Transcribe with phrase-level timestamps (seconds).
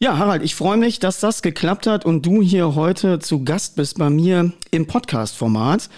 [0.03, 3.75] Ja, Harald, ich freue mich, dass das geklappt hat und du hier heute zu Gast
[3.75, 5.91] bist bei mir im Podcast-Format.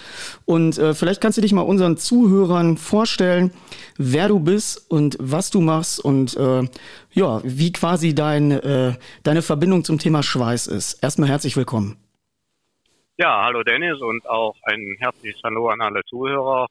[0.43, 3.53] Und äh, vielleicht kannst du dich mal unseren Zuhörern vorstellen,
[3.97, 6.63] wer du bist und was du machst und äh,
[7.13, 11.01] ja, wie quasi dein, äh, deine Verbindung zum Thema Schweiß ist.
[11.01, 11.95] Erstmal herzlich willkommen.
[13.15, 16.67] Ja, hallo Dennis und auch ein herzliches Hallo an alle Zuhörer.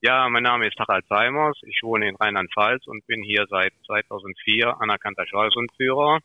[0.00, 1.58] Ja, mein Name ist Harald Seimers.
[1.66, 6.20] Ich wohne in Rheinland-Pfalz und bin hier seit 2004 anerkannter Schweißhundführer.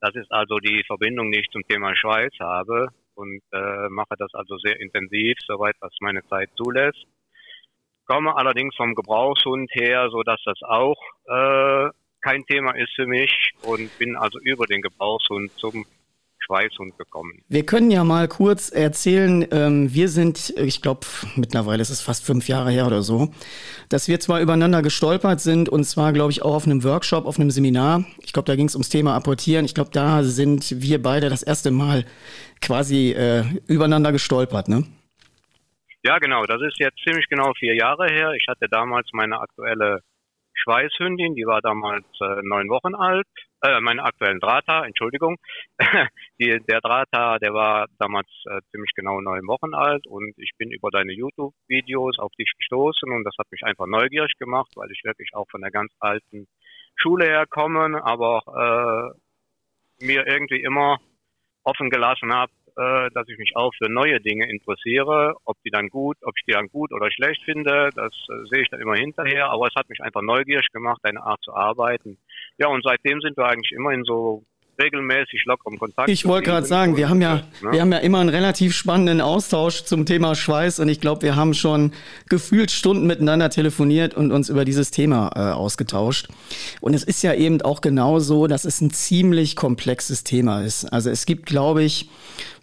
[0.00, 4.32] Das ist also die Verbindung, die ich zum Thema Schweiz habe und äh, mache das
[4.34, 7.04] also sehr intensiv, soweit was meine Zeit zulässt.
[8.06, 13.52] Komme allerdings vom Gebrauchshund her, so dass das auch äh, kein Thema ist für mich
[13.62, 15.84] und bin also über den Gebrauchshund zum
[16.48, 17.42] Schweißhund gekommen.
[17.48, 21.00] Wir können ja mal kurz erzählen, ähm, wir sind, ich glaube,
[21.36, 23.28] mittlerweile ist es fast fünf Jahre her oder so,
[23.88, 27.38] dass wir zwar übereinander gestolpert sind und zwar, glaube ich, auch auf einem Workshop, auf
[27.38, 28.04] einem Seminar.
[28.20, 29.64] Ich glaube, da ging es ums Thema Apportieren.
[29.64, 32.04] Ich glaube, da sind wir beide das erste Mal
[32.62, 34.84] quasi äh, übereinander gestolpert, ne?
[36.04, 36.44] Ja, genau.
[36.44, 38.32] Das ist jetzt ziemlich genau vier Jahre her.
[38.32, 40.00] Ich hatte damals meine aktuelle
[40.54, 43.26] Schweißhündin, die war damals äh, neun Wochen alt
[43.62, 45.36] äh, meinen aktuellen Drahtar, Entschuldigung.
[46.40, 50.70] Die, der Drahtar, der war damals äh, ziemlich genau neun Wochen alt und ich bin
[50.70, 55.02] über deine YouTube-Videos auf dich gestoßen und das hat mich einfach neugierig gemacht, weil ich
[55.04, 56.46] wirklich auch von der ganz alten
[56.96, 59.14] Schule herkomme, aber
[60.00, 60.98] äh, mir irgendwie immer
[61.64, 65.34] offen gelassen habe, äh, dass ich mich auch für neue Dinge interessiere.
[65.44, 68.62] Ob die dann gut, ob ich die dann gut oder schlecht finde, das äh, sehe
[68.62, 69.50] ich dann immer hinterher.
[69.50, 72.18] Aber es hat mich einfach neugierig gemacht, deine Art zu arbeiten.
[72.56, 74.44] Ja, und seitdem sind wir eigentlich immer in so
[74.78, 76.08] regelmäßig lockeren Kontakt.
[76.08, 77.72] Ich wollte gerade sagen, wir haben ja, ne?
[77.72, 81.36] wir haben ja immer einen relativ spannenden Austausch zum Thema Schweiß und ich glaube, wir
[81.36, 81.92] haben schon
[82.28, 86.28] gefühlt Stunden miteinander telefoniert und uns über dieses Thema äh, ausgetauscht.
[86.80, 90.84] Und es ist ja eben auch genau so, dass es ein ziemlich komplexes Thema ist.
[90.92, 92.08] Also es gibt, glaube ich,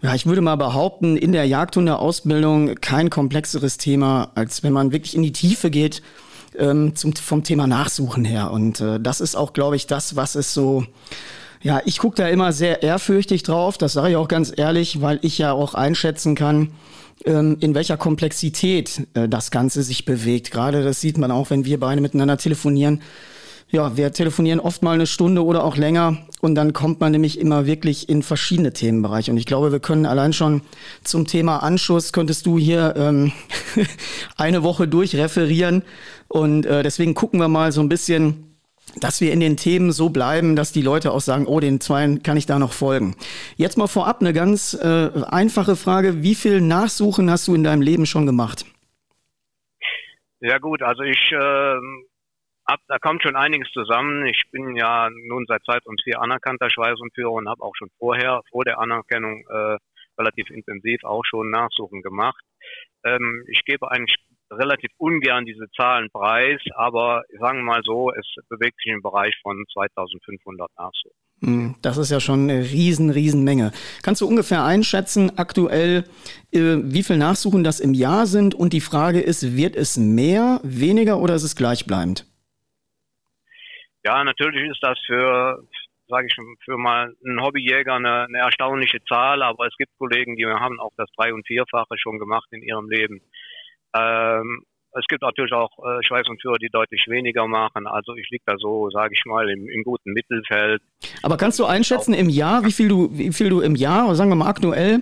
[0.02, 5.16] ja, ich würde mal behaupten, in der Jagdhundeausbildung kein komplexeres Thema, als wenn man wirklich
[5.16, 6.02] in die Tiefe geht
[6.58, 8.52] ähm, zum, vom Thema Nachsuchen her.
[8.52, 10.86] Und äh, das ist auch, glaube ich, das, was es so
[11.62, 15.20] ja, ich gucke da immer sehr ehrfürchtig drauf, das sage ich auch ganz ehrlich, weil
[15.22, 16.72] ich ja auch einschätzen kann,
[17.26, 20.52] ähm, in welcher Komplexität äh, das Ganze sich bewegt.
[20.52, 23.02] Gerade das sieht man auch, wenn wir beide miteinander telefonieren.
[23.72, 27.40] Ja, wir telefonieren oft mal eine Stunde oder auch länger und dann kommt man nämlich
[27.40, 29.32] immer wirklich in verschiedene Themenbereiche.
[29.32, 30.62] Und ich glaube, wir können allein schon
[31.04, 33.32] zum Thema Anschuss, könntest du hier ähm,
[34.38, 35.84] eine Woche durchreferieren.
[36.28, 38.55] Und äh, deswegen gucken wir mal so ein bisschen,
[39.00, 42.24] dass wir in den Themen so bleiben, dass die Leute auch sagen, oh, den zweien
[42.24, 43.16] kann ich da noch folgen.
[43.58, 46.24] Jetzt mal vorab eine ganz äh, einfache Frage.
[46.24, 48.66] Wie viel Nachsuchen hast du in deinem Leben schon gemacht?
[50.40, 51.78] Ja gut, also ich, äh,
[52.66, 54.26] ab, da kommt schon einiges zusammen.
[54.28, 58.42] Ich bin ja nun seit Zeit und vier anerkannter Schweißunführer und habe auch schon vorher,
[58.52, 59.78] vor der Anerkennung, äh,
[60.18, 62.44] relativ intensiv auch schon Nachsuchen gemacht.
[63.04, 64.16] Ähm, ich gebe eigentlich
[64.52, 69.36] relativ ungern diese Zahlen preis, aber sagen wir mal so, es bewegt sich im Bereich
[69.42, 71.18] von 2500 Nachsuchen.
[71.42, 73.72] Hm, das ist ja schon eine riesen, riesen Menge.
[74.04, 76.06] Kannst du ungefähr einschätzen, aktuell,
[76.52, 78.56] äh, wie viel Nachsuchen das im Jahr sind?
[78.56, 82.26] Und die Frage ist, wird es mehr, weniger oder ist es gleichbleibend?
[84.06, 85.64] Ja, natürlich ist das für,
[86.08, 90.46] sage ich für mal einen Hobbyjäger eine, eine erstaunliche Zahl, aber es gibt Kollegen, die
[90.46, 93.22] haben auch das Drei- und Vierfache schon gemacht in ihrem Leben.
[93.96, 94.64] Ähm,
[94.98, 97.86] es gibt natürlich auch äh, Schweiß und Führer, die deutlich weniger machen.
[97.86, 100.82] Also ich liege da so, sage ich mal, im, im, guten Mittelfeld.
[101.22, 104.30] Aber kannst du einschätzen im Jahr, wie viel du, wie viel du im Jahr, sagen
[104.30, 105.02] wir mal aktuell,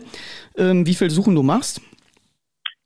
[0.57, 1.79] ähm, wie viel Suchen du machst?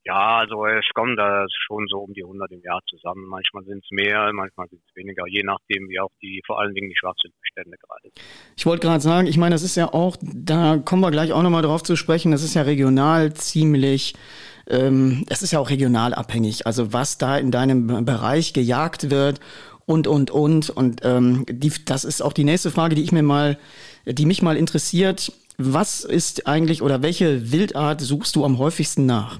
[0.03, 3.25] Ja, also es kommen da schon so um die 100 im Jahr zusammen.
[3.27, 6.73] Manchmal sind es mehr, manchmal sind es weniger, je nachdem, wie auch die, vor allen
[6.73, 8.13] Dingen die Schwachsinnbestände gerade sind.
[8.55, 11.43] Ich wollte gerade sagen, ich meine, das ist ja auch, da kommen wir gleich auch
[11.43, 14.13] nochmal drauf zu sprechen, das ist ja regional ziemlich
[14.69, 16.65] ähm, es ist ja auch regional abhängig.
[16.65, 19.39] Also was da in deinem Bereich gejagt wird
[19.85, 23.23] und und und und ähm, die, das ist auch die nächste Frage, die ich mir
[23.23, 23.57] mal,
[24.05, 25.31] die mich mal interessiert.
[25.57, 29.39] Was ist eigentlich oder welche Wildart suchst du am häufigsten nach?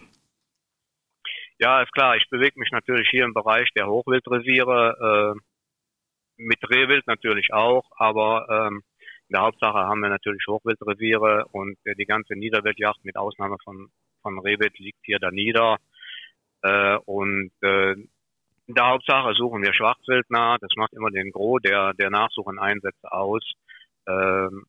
[1.59, 2.15] Ja, ist klar.
[2.15, 5.39] Ich bewege mich natürlich hier im Bereich der Hochwildreviere, äh,
[6.38, 8.83] mit Rehwild natürlich auch, aber ähm,
[9.29, 13.89] in der Hauptsache haben wir natürlich Hochwildreviere und äh, die ganze Niederwildjagd mit Ausnahme von
[14.21, 15.77] von Rehwild liegt hier da nieder.
[16.61, 20.57] Äh, und äh, in der Hauptsache suchen wir Schwarzwild nach.
[20.59, 23.43] Das macht immer den Gros der, der Nachsucheneinsätze aus.
[24.07, 24.65] Ähm,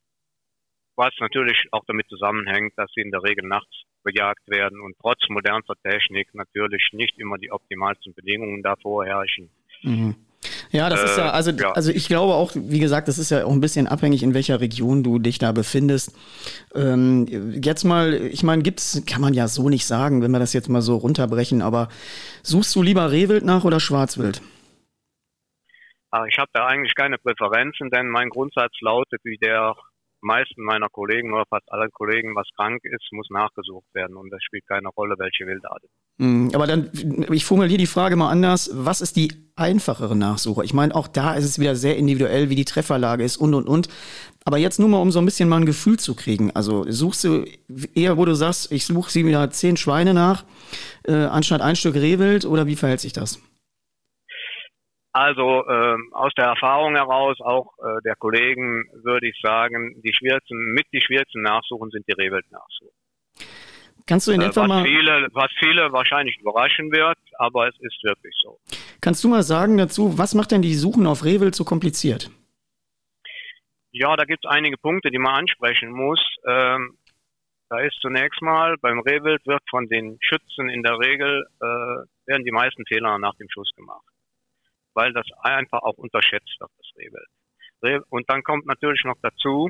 [0.95, 5.19] was natürlich auch damit zusammenhängt, dass sie in der Regel nachts bejagt werden und trotz
[5.29, 9.49] modernster Technik natürlich nicht immer die optimalsten Bedingungen davor herrschen.
[9.81, 10.15] Mhm.
[10.71, 11.71] Ja, das äh, ist ja, äh, also, ja.
[11.71, 14.61] also ich glaube auch, wie gesagt, das ist ja auch ein bisschen abhängig, in welcher
[14.61, 16.15] Region du dich da befindest.
[16.75, 17.27] Ähm,
[17.61, 20.69] jetzt mal, ich meine, gibt's, kann man ja so nicht sagen, wenn wir das jetzt
[20.69, 21.89] mal so runterbrechen, aber
[22.43, 24.41] suchst du lieber Rehwild nach oder Schwarzwild?
[26.11, 29.75] Ach, ich habe da eigentlich keine Präferenzen, denn mein Grundsatz lautet, wie der
[30.21, 34.41] meisten meiner Kollegen oder fast alle Kollegen, was krank ist, muss nachgesucht werden und das
[34.43, 35.83] spielt keine Rolle, welche Wildart.
[36.17, 36.91] Mm, aber dann,
[37.31, 38.69] ich formuliere die Frage mal anders.
[38.73, 40.65] Was ist die einfachere Nachsuche?
[40.65, 43.67] Ich meine, auch da ist es wieder sehr individuell, wie die Trefferlage ist und und
[43.67, 43.87] und.
[44.45, 46.51] Aber jetzt nur mal, um so ein bisschen mal ein Gefühl zu kriegen.
[46.51, 47.45] Also suchst du
[47.93, 50.45] eher, wo du sagst, ich suche sie wieder zehn Schweine nach,
[51.03, 53.39] äh, anstatt ein Stück Rehwild oder wie verhält sich das?
[55.19, 60.55] Also ähm, aus der Erfahrung heraus, auch äh, der Kollegen, würde ich sagen, die schwierigsten,
[60.71, 62.95] mit die schwierigsten Nachsuchen sind die Rehwild-Nachsuchen.
[64.07, 67.75] Kannst du in äh, etwa was mal viele, was viele wahrscheinlich überraschen wird, aber es
[67.81, 68.59] ist wirklich so.
[69.01, 72.31] Kannst du mal sagen dazu, was macht denn die Suchen auf Rehwild so kompliziert?
[73.91, 76.21] Ja, da gibt es einige Punkte, die man ansprechen muss.
[76.47, 76.97] Ähm,
[77.67, 81.65] da ist zunächst mal beim Rehwild wird von den Schützen in der Regel äh,
[82.25, 84.05] werden die meisten Fehler nach dem Schuss gemacht
[84.93, 88.05] weil das einfach auch unterschätzt wird, das Rehwild.
[88.09, 89.69] Und dann kommt natürlich noch dazu,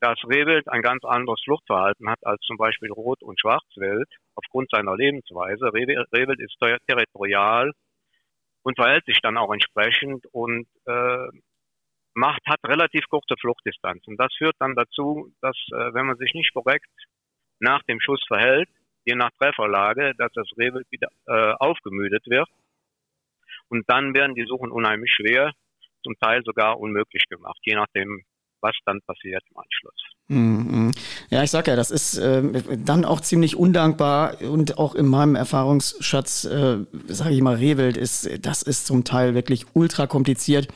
[0.00, 4.96] dass Rehwild ein ganz anderes Fluchtverhalten hat als zum Beispiel Rot- und Schwarzwild aufgrund seiner
[4.96, 5.72] Lebensweise.
[5.72, 7.72] Rehwild ist territorial
[8.62, 11.28] und verhält sich dann auch entsprechend und äh,
[12.14, 14.16] macht, hat relativ kurze Fluchtdistanzen.
[14.16, 16.90] Das führt dann dazu, dass äh, wenn man sich nicht korrekt
[17.60, 18.68] nach dem Schuss verhält,
[19.04, 22.48] je nach Trefferlage, dass das Rehwild wieder äh, aufgemüdet wird
[23.68, 25.52] und dann werden die Suchen unheimlich schwer,
[26.02, 28.22] zum Teil sogar unmöglich gemacht, je nachdem,
[28.60, 30.14] was dann passiert im Anschluss.
[30.28, 30.92] Mhm.
[31.28, 32.42] Ja, ich sag ja, das ist äh,
[32.78, 36.78] dann auch ziemlich undankbar und auch in meinem Erfahrungsschatz, äh,
[37.08, 40.68] sage ich mal, Rehwild ist, das ist zum Teil wirklich ultra kompliziert.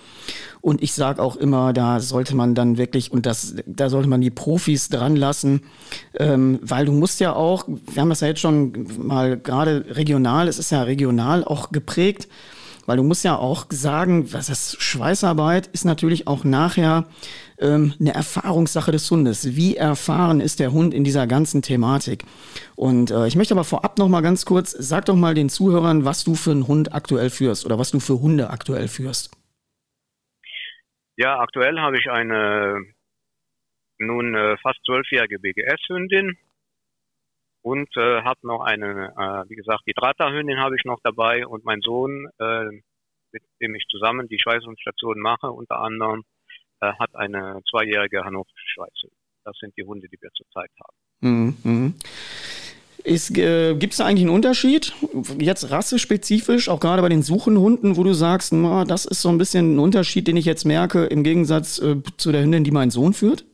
[0.61, 4.21] Und ich sage auch immer, da sollte man dann wirklich, und das, da sollte man
[4.21, 5.63] die Profis dran lassen,
[6.19, 10.49] ähm, weil du musst ja auch, wir haben das ja jetzt schon mal gerade regional,
[10.49, 12.29] es ist ja regional auch geprägt,
[12.89, 17.05] weil du musst ja auch sagen, was das Schweißarbeit ist natürlich auch nachher
[17.59, 19.55] ähm, eine Erfahrungssache des Hundes.
[19.57, 22.25] Wie erfahren ist der Hund in dieser ganzen Thematik?
[22.77, 26.07] Und äh, ich möchte aber vorab noch mal ganz kurz, sag doch mal den Zuhörern,
[26.07, 29.37] was du für einen Hund aktuell führst oder was du für Hunde aktuell führst.
[31.17, 32.87] Ja, aktuell habe ich eine
[33.99, 36.39] nun äh, fast zwölfjährige BGS-Hündin
[37.63, 41.65] und äh, habe noch eine, äh, wie gesagt, die Drata-Hündin habe ich noch dabei und
[41.65, 42.65] mein Sohn, äh,
[43.33, 46.23] mit dem ich zusammen die Schweißhundstation mache, unter anderem,
[46.81, 49.13] äh, hat eine zweijährige hannoversche Schweißhund.
[49.45, 50.97] Das sind die Hunde, die wir zurzeit haben.
[51.21, 51.95] Mhm.
[53.37, 54.93] äh, Gibt es da eigentlich einen Unterschied,
[55.39, 59.39] jetzt rassespezifisch, auch gerade bei den Suchenhunden, wo du sagst, na, das ist so ein
[59.39, 62.91] bisschen ein Unterschied, den ich jetzt merke, im Gegensatz äh, zu der Hündin, die mein
[62.91, 63.45] Sohn führt?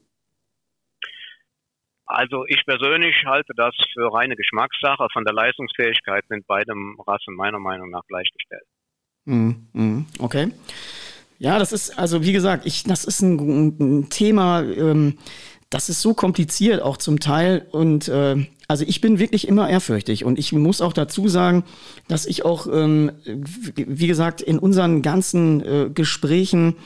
[2.06, 5.06] Also ich persönlich halte das für reine Geschmackssache.
[5.12, 6.72] Von der Leistungsfähigkeit sind beide
[7.06, 8.64] Rassen meiner Meinung nach gleichgestellt.
[9.24, 10.52] Mm, okay.
[11.38, 15.18] Ja, das ist, also wie gesagt, ich, das ist ein, ein Thema, ähm,
[15.70, 20.24] das ist so kompliziert auch zum Teil und äh, also ich bin wirklich immer ehrfürchtig
[20.24, 21.64] und ich muss auch dazu sagen,
[22.08, 26.76] dass ich auch, ähm, wie gesagt, in unseren ganzen äh, Gesprächen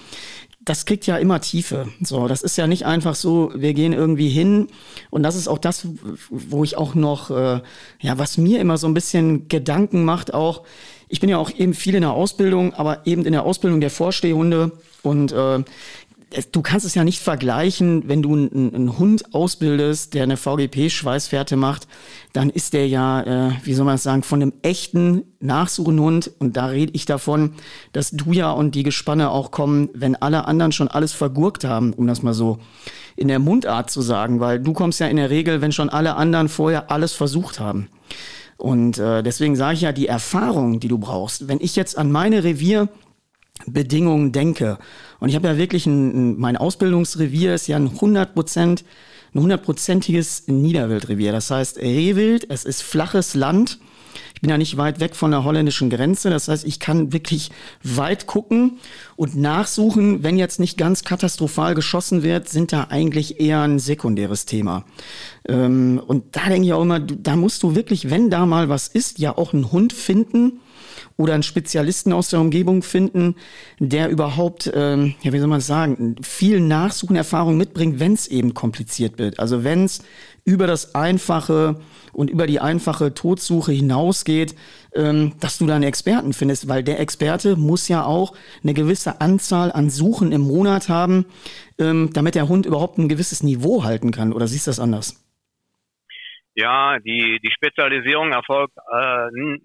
[0.68, 1.88] das kriegt ja immer Tiefe.
[2.02, 4.68] So, das ist ja nicht einfach so, wir gehen irgendwie hin.
[5.10, 5.88] Und das ist auch das,
[6.28, 7.60] wo ich auch noch, äh,
[8.00, 10.64] ja, was mir immer so ein bisschen Gedanken macht, auch,
[11.08, 13.90] ich bin ja auch eben viel in der Ausbildung, aber eben in der Ausbildung der
[13.90, 14.72] Vorstehhunde.
[15.02, 15.62] Und äh,
[16.52, 21.56] du kannst es ja nicht vergleichen, wenn du einen, einen Hund ausbildest, der eine VGP-Schweißfährte
[21.56, 21.88] macht,
[22.32, 26.30] dann ist der ja, äh, wie soll man das sagen, von einem echten Nachsuchenhund.
[26.38, 27.54] Und da rede ich davon,
[27.92, 31.92] dass du ja und die Gespanne auch kommen, wenn alle anderen schon alles vergurkt haben,
[31.94, 32.58] um das mal so
[33.16, 36.16] in der Mundart zu sagen, weil du kommst ja in der Regel, wenn schon alle
[36.16, 37.88] anderen vorher alles versucht haben.
[38.58, 42.12] Und äh, deswegen sage ich ja, die Erfahrung, die du brauchst, wenn ich jetzt an
[42.12, 42.88] meine Revier
[43.66, 44.78] Bedingungen denke.
[45.20, 48.84] Und ich habe ja wirklich ein, mein Ausbildungsrevier ist ja ein 100 Prozent,
[49.34, 51.32] ein hundertprozentiges Niederwildrevier.
[51.32, 53.78] Das heißt Rehwild, es ist flaches Land.
[54.34, 56.30] Ich bin ja nicht weit weg von der holländischen Grenze.
[56.30, 57.50] Das heißt, ich kann wirklich
[57.82, 58.78] weit gucken
[59.16, 60.22] und nachsuchen.
[60.22, 64.84] Wenn jetzt nicht ganz katastrophal geschossen wird, sind da eigentlich eher ein sekundäres Thema.
[65.48, 68.86] Ähm, und da denke ich auch immer, da musst du wirklich, wenn da mal was
[68.86, 70.60] ist, ja auch einen Hund finden,
[71.18, 73.34] oder einen Spezialisten aus der Umgebung finden,
[73.80, 79.18] der überhaupt, ähm, ja, wie soll man sagen, viel Nachsuchenerfahrung mitbringt, wenn es eben kompliziert
[79.18, 79.40] wird.
[79.40, 80.04] Also wenn es
[80.44, 81.80] über das Einfache
[82.12, 84.54] und über die einfache Todsuche hinausgeht,
[84.94, 89.20] ähm, dass du da einen Experten findest, weil der Experte muss ja auch eine gewisse
[89.20, 91.26] Anzahl an Suchen im Monat haben,
[91.80, 94.32] ähm, damit der Hund überhaupt ein gewisses Niveau halten kann.
[94.32, 95.24] Oder siehst du das anders?
[96.54, 99.58] Ja, die, die Spezialisierung erfolgt äh,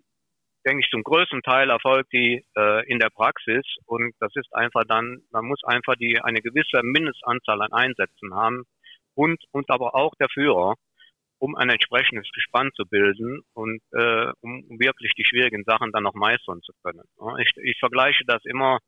[0.65, 4.83] denke ich, zum größten Teil erfolgt die äh, in der Praxis und das ist einfach
[4.87, 8.63] dann, man muss einfach die eine gewisse Mindestanzahl an Einsätzen haben
[9.15, 10.75] und und aber auch der Führer,
[11.39, 16.13] um ein entsprechendes Gespann zu bilden und äh, um wirklich die schwierigen Sachen dann noch
[16.13, 17.03] meistern zu können.
[17.39, 18.79] Ich, ich vergleiche das immer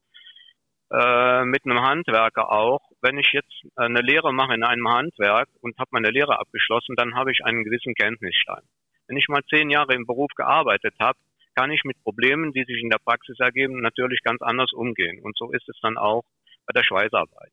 [0.91, 2.81] äh, mit einem Handwerker auch.
[3.01, 7.15] Wenn ich jetzt eine Lehre mache in einem Handwerk und habe meine Lehre abgeschlossen, dann
[7.15, 8.63] habe ich einen gewissen Kenntnisstand.
[9.07, 11.17] Wenn ich mal zehn Jahre im Beruf gearbeitet habe,
[11.55, 15.19] kann ich mit Problemen, die sich in der Praxis ergeben, natürlich ganz anders umgehen.
[15.23, 16.23] Und so ist es dann auch
[16.67, 17.51] bei der Schweißarbeit.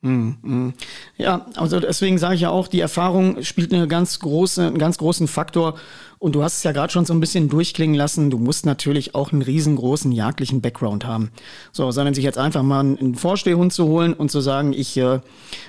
[0.00, 0.74] Mhm.
[1.16, 4.98] Ja, also deswegen sage ich ja auch, die Erfahrung spielt eine ganz große, einen ganz
[4.98, 5.78] großen Faktor.
[6.18, 8.30] Und du hast es ja gerade schon so ein bisschen durchklingen lassen.
[8.30, 11.30] Du musst natürlich auch einen riesengroßen jagdlichen Background haben.
[11.72, 15.20] So, sondern sich jetzt einfach mal einen Vorstehhund zu holen und zu sagen, ich äh,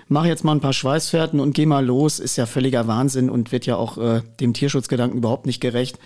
[0.08, 3.52] mache jetzt mal ein paar Schweißfährten und gehe mal los, ist ja völliger Wahnsinn und
[3.52, 6.00] wird ja auch äh, dem Tierschutzgedanken überhaupt nicht gerecht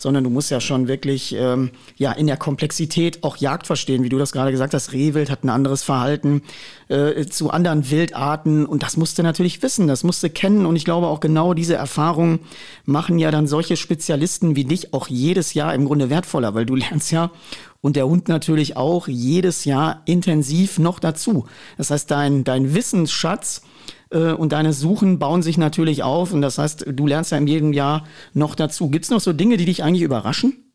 [0.00, 4.08] sondern du musst ja schon wirklich ähm, ja in der Komplexität auch Jagd verstehen, wie
[4.08, 4.92] du das gerade gesagt hast.
[4.92, 6.42] Rehwild hat ein anderes Verhalten
[6.88, 10.74] äh, zu anderen Wildarten und das musst du natürlich wissen, das musst du kennen und
[10.74, 12.40] ich glaube auch genau diese Erfahrungen
[12.86, 16.76] machen ja dann solche Spezialisten wie dich auch jedes Jahr im Grunde wertvoller, weil du
[16.84, 17.32] lernst ja
[17.80, 21.48] und der Hund natürlich auch jedes Jahr intensiv noch dazu.
[21.76, 23.66] Das heißt, dein, dein Wissensschatz
[24.12, 26.32] äh, und deine Suchen bauen sich natürlich auf.
[26.32, 28.90] Und das heißt, du lernst ja in jedem Jahr noch dazu.
[28.90, 30.72] Gibt es noch so Dinge, die dich eigentlich überraschen?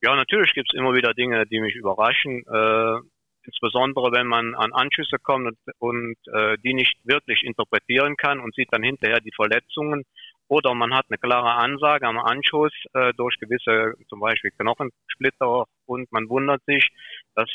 [0.00, 2.42] Ja, natürlich gibt es immer wieder Dinge, die mich überraschen.
[2.46, 3.00] Äh,
[3.46, 8.54] insbesondere wenn man an Anschüsse kommt und, und äh, die nicht wirklich interpretieren kann und
[8.54, 10.04] sieht dann hinterher die Verletzungen.
[10.48, 16.12] Oder man hat eine klare Ansage am Anschuss äh, durch gewisse, zum Beispiel Knochensplitter und
[16.12, 16.90] man wundert sich,
[17.34, 17.48] dass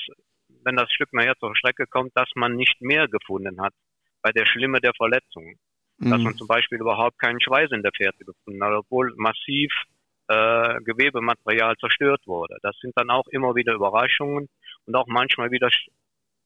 [0.64, 3.74] wenn das Stück nachher zur Strecke kommt, dass man nicht mehr gefunden hat
[4.22, 5.56] bei der Schlimme der Verletzungen.
[5.98, 6.10] Mhm.
[6.10, 9.72] Dass man zum Beispiel überhaupt keinen Schweiß in der Fährte gefunden hat, obwohl massiv
[10.28, 12.58] äh, Gewebematerial zerstört wurde.
[12.62, 14.50] Das sind dann auch immer wieder Überraschungen
[14.86, 15.70] und auch manchmal wieder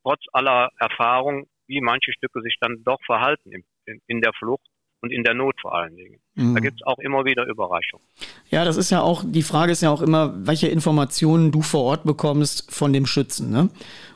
[0.03, 4.67] trotz aller Erfahrung, wie manche Stücke sich dann doch verhalten in, in, in der Flucht
[5.03, 6.17] und in der Not vor allen Dingen.
[6.36, 6.55] Mhm.
[6.55, 8.05] Da gibt es auch immer wieder Überraschungen.
[8.50, 11.83] Ja, das ist ja auch, die Frage ist ja auch immer, welche Informationen du vor
[11.83, 13.51] Ort bekommst von dem Schützen.
[13.51, 13.69] Ne?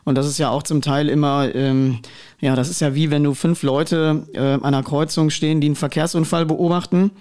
[0.06, 2.00] Und das ist ja auch zum Teil immer, ähm,
[2.40, 5.68] ja, das ist ja wie wenn du fünf Leute äh, an einer Kreuzung stehen, die
[5.68, 7.12] einen Verkehrsunfall beobachten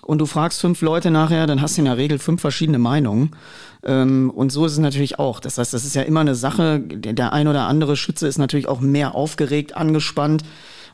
[0.00, 3.36] und du fragst fünf Leute nachher, dann hast du in der Regel fünf verschiedene Meinungen.
[3.84, 5.40] Ähm, und so ist es natürlich auch.
[5.40, 8.66] Das heißt, das ist ja immer eine Sache, der ein oder andere Schütze ist natürlich
[8.66, 10.42] auch mehr aufgeregt, angespannt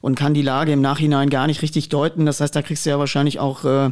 [0.06, 2.26] und kann die Lage im Nachhinein gar nicht richtig deuten.
[2.26, 3.90] Das heißt, da kriegst du ja wahrscheinlich auch äh,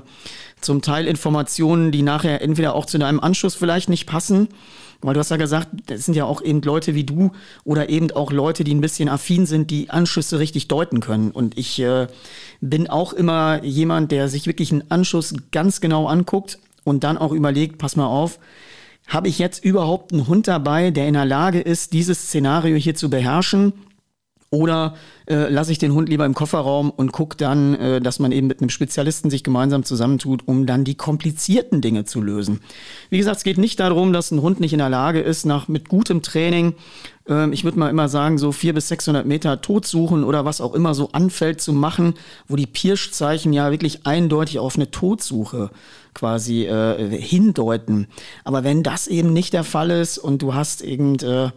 [0.61, 4.49] zum Teil Informationen, die nachher entweder auch zu deinem Anschuss vielleicht nicht passen
[5.03, 7.33] weil du hast ja gesagt, das sind ja auch eben Leute wie du
[7.65, 11.31] oder eben auch Leute, die ein bisschen affin sind, die Anschüsse richtig deuten können.
[11.31, 12.07] Und ich äh,
[12.63, 17.33] bin auch immer jemand, der sich wirklich einen Anschuss ganz genau anguckt und dann auch
[17.33, 18.39] überlegt, pass mal auf,
[19.07, 22.95] habe ich jetzt überhaupt einen Hund dabei, der in der Lage ist, dieses Szenario hier
[22.95, 23.75] zu beherrschen?
[24.55, 24.95] Oder
[25.27, 28.47] äh, lasse ich den Hund lieber im Kofferraum und gucke dann, äh, dass man eben
[28.47, 32.61] mit einem Spezialisten sich gemeinsam zusammentut, um dann die komplizierten Dinge zu lösen.
[33.11, 35.67] Wie gesagt, es geht nicht darum, dass ein Hund nicht in der Lage ist, nach
[35.67, 36.75] mit gutem Training,
[37.29, 40.61] äh, ich würde mal immer sagen, so vier bis 600 Meter tot suchen oder was
[40.61, 42.15] auch immer so anfällt zu machen,
[42.47, 45.71] wo die Pirschzeichen ja wirklich eindeutig auf eine Todsuche
[46.15, 48.07] quasi äh, hindeuten.
[48.45, 51.51] Aber wenn das eben nicht der Fall ist und du hast irgend äh,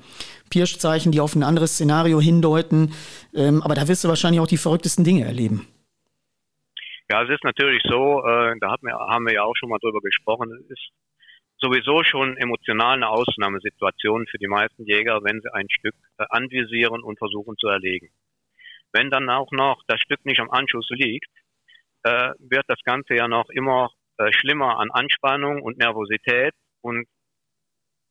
[0.49, 2.93] Pirschzeichen, die auf ein anderes Szenario hindeuten.
[3.33, 5.67] Ähm, aber da wirst du wahrscheinlich auch die verrücktesten Dinge erleben.
[7.09, 9.79] Ja, es ist natürlich so, äh, da haben wir, haben wir ja auch schon mal
[9.79, 10.89] drüber gesprochen, es ist
[11.59, 17.03] sowieso schon emotional eine Ausnahmesituation für die meisten Jäger, wenn sie ein Stück äh, anvisieren
[17.03, 18.09] und versuchen zu erlegen.
[18.91, 21.29] Wenn dann auch noch das Stück nicht am Anschuss liegt,
[22.03, 27.07] äh, wird das Ganze ja noch immer äh, schlimmer an Anspannung und Nervosität und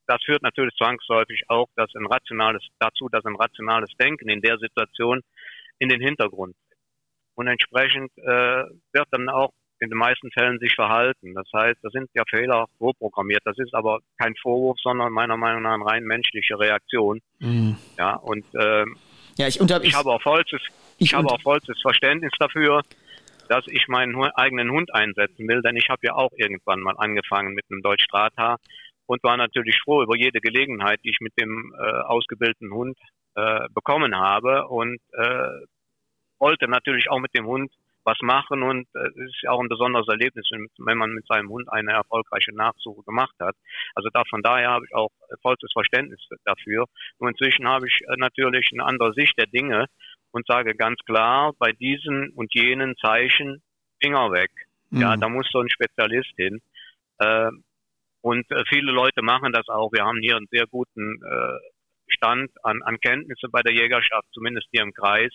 [0.07, 4.59] das führt natürlich zwangsläufig auch dass ein rationales, dazu, dass ein rationales Denken in der
[4.59, 5.21] Situation
[5.79, 6.79] in den Hintergrund tritt.
[7.35, 11.35] Und entsprechend äh, wird dann auch in den meisten Fällen sich verhalten.
[11.35, 13.43] Das heißt, da sind ja Fehler vorprogrammiert.
[13.45, 17.21] Das ist aber kein Vorwurf, sondern meiner Meinung nach eine rein menschliche Reaktion.
[17.41, 17.77] Mhm.
[17.99, 18.85] Ja, und äh,
[19.37, 20.63] ja, ich, unter, ich, ich habe auch vollstes,
[20.97, 22.81] ich, ich habe auch vollstes Verständnis dafür,
[23.49, 27.55] dass ich meinen eigenen Hund einsetzen will, denn ich habe ja auch irgendwann mal angefangen
[27.55, 28.57] mit einem Deutsch Strata
[29.07, 32.99] und war natürlich froh über jede Gelegenheit, die ich mit dem äh, ausgebildeten Hund
[33.35, 35.49] äh, bekommen habe und äh,
[36.39, 37.73] wollte natürlich auch mit dem Hund
[38.05, 40.49] was machen und äh, es ist ja auch ein besonderes Erlebnis,
[40.79, 43.57] wenn man mit seinem Hund eine erfolgreiche Nachsuche gemacht hat.
[43.95, 45.11] Also da von daher habe ich auch
[45.43, 46.87] vollstes Verständnis dafür.
[47.19, 49.87] Nur inzwischen habe ich äh, natürlich eine andere Sicht der Dinge
[50.31, 53.63] und sage ganz klar, bei diesen und jenen Zeichen
[54.01, 54.51] Finger weg.
[54.91, 55.01] Mhm.
[55.01, 56.61] Ja, da muss so ein Spezialist hin.
[57.19, 57.51] Äh,
[58.21, 59.93] und äh, viele Leute machen das auch.
[59.93, 61.59] Wir haben hier einen sehr guten äh,
[62.09, 65.33] Stand an, an Kenntnisse bei der Jägerschaft, zumindest hier im Kreis.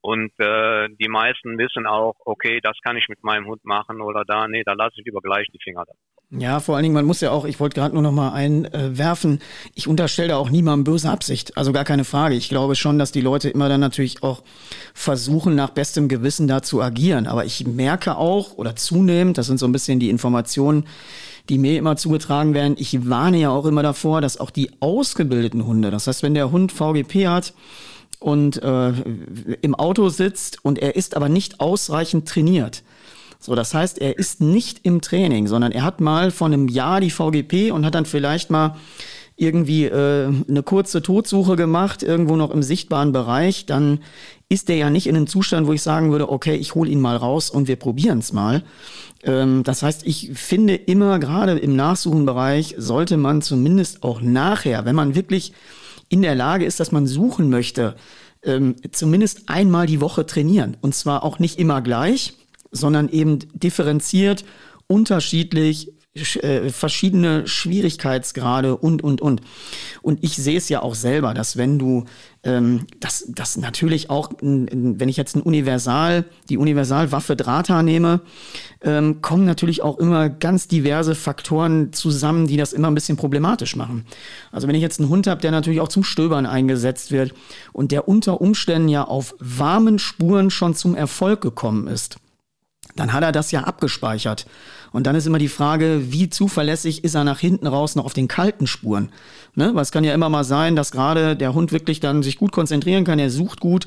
[0.00, 4.24] Und äh, die meisten wissen auch, okay, das kann ich mit meinem Hund machen oder
[4.24, 5.96] da, nee, da lasse ich lieber gleich die Finger davon.
[6.30, 9.40] Ja, vor allen Dingen, man muss ja auch, ich wollte gerade nur noch mal einwerfen,
[9.74, 12.34] ich unterstelle da auch niemandem böse Absicht, also gar keine Frage.
[12.34, 14.42] Ich glaube schon, dass die Leute immer dann natürlich auch
[14.92, 17.28] versuchen, nach bestem Gewissen da zu agieren.
[17.28, 20.88] Aber ich merke auch, oder zunehmend, das sind so ein bisschen die Informationen,
[21.48, 22.76] die mir immer zugetragen werden.
[22.78, 26.50] Ich warne ja auch immer davor, dass auch die ausgebildeten Hunde, das heißt, wenn der
[26.50, 27.54] Hund VGP hat
[28.18, 28.92] und äh,
[29.62, 32.82] im Auto sitzt und er ist aber nicht ausreichend trainiert,
[33.38, 37.00] so, das heißt, er ist nicht im Training, sondern er hat mal vor einem Jahr
[37.00, 38.76] die VGP und hat dann vielleicht mal
[39.36, 44.00] irgendwie äh, eine kurze Todsuche gemacht, irgendwo noch im sichtbaren Bereich, dann
[44.48, 47.00] ist der ja nicht in einem Zustand, wo ich sagen würde, okay, ich hole ihn
[47.00, 48.62] mal raus und wir probieren es mal.
[49.22, 54.96] Ähm, das heißt, ich finde immer, gerade im Nachsuchenbereich, sollte man zumindest auch nachher, wenn
[54.96, 55.52] man wirklich
[56.08, 57.96] in der Lage ist, dass man suchen möchte,
[58.42, 60.76] ähm, zumindest einmal die Woche trainieren.
[60.80, 62.34] Und zwar auch nicht immer gleich,
[62.70, 64.44] sondern eben differenziert,
[64.86, 69.42] unterschiedlich, äh, verschiedene Schwierigkeitsgrade und, und, und.
[70.02, 72.04] Und ich sehe es ja auch selber, dass wenn du
[72.42, 78.20] ähm, das, das natürlich auch, wenn ich jetzt ein Universal, die Universalwaffe Drata nehme,
[78.82, 83.76] ähm, kommen natürlich auch immer ganz diverse Faktoren zusammen, die das immer ein bisschen problematisch
[83.76, 84.06] machen.
[84.52, 87.34] Also wenn ich jetzt einen Hund habe, der natürlich auch zum Stöbern eingesetzt wird
[87.72, 92.18] und der unter Umständen ja auf warmen Spuren schon zum Erfolg gekommen ist,
[92.96, 94.46] dann hat er das ja abgespeichert.
[94.92, 98.14] Und dann ist immer die Frage, wie zuverlässig ist er nach hinten raus noch auf
[98.14, 99.10] den kalten Spuren?
[99.54, 99.74] Ne?
[99.74, 102.52] Weil es kann ja immer mal sein, dass gerade der Hund wirklich dann sich gut
[102.52, 103.86] konzentrieren kann, er sucht gut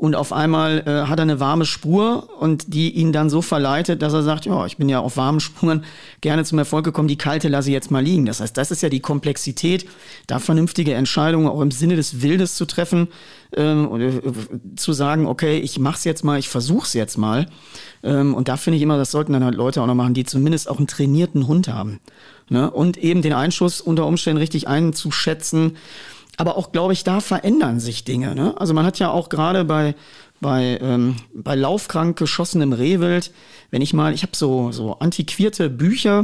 [0.00, 4.00] und auf einmal äh, hat er eine warme Spur und die ihn dann so verleitet,
[4.00, 5.84] dass er sagt, ja, ich bin ja auf warmen Spuren
[6.20, 8.24] gerne zum Erfolg gekommen, die kalte lasse ich jetzt mal liegen.
[8.24, 9.86] Das heißt, das ist ja die Komplexität,
[10.28, 13.08] da vernünftige Entscheidungen auch im Sinne des Wildes zu treffen,
[13.56, 17.46] ähm, äh, zu sagen, okay, ich mach's jetzt mal, ich versuch's jetzt mal.
[18.04, 20.24] Ähm, und da finde ich immer, das sollten dann halt Leute auch noch machen, die
[20.24, 21.98] zumindest auch einen trainierten Hund haben.
[22.48, 22.70] Ne?
[22.70, 25.76] Und eben den Einschuss unter Umständen richtig einzuschätzen
[26.38, 28.34] aber auch, glaube ich, da verändern sich Dinge.
[28.34, 28.54] Ne?
[28.58, 29.94] Also man hat ja auch gerade bei,
[30.40, 33.32] bei, ähm, bei laufkrank geschossenem Rehwild,
[33.70, 36.20] wenn ich mal, ich habe so, so antiquierte Bücher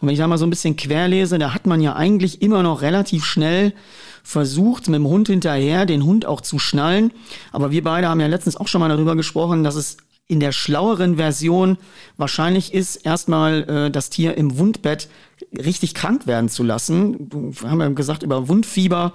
[0.00, 2.62] und wenn ich da mal so ein bisschen querlese, da hat man ja eigentlich immer
[2.62, 3.74] noch relativ schnell
[4.22, 7.12] versucht, mit dem Hund hinterher den Hund auch zu schnallen.
[7.52, 9.98] Aber wir beide haben ja letztens auch schon mal darüber gesprochen, dass es
[10.30, 11.76] in der schlaueren Version
[12.16, 15.08] wahrscheinlich ist, erstmal äh, das Tier im Wundbett
[15.52, 17.28] richtig krank werden zu lassen.
[17.60, 19.12] Wir haben ja gesagt über Wundfieber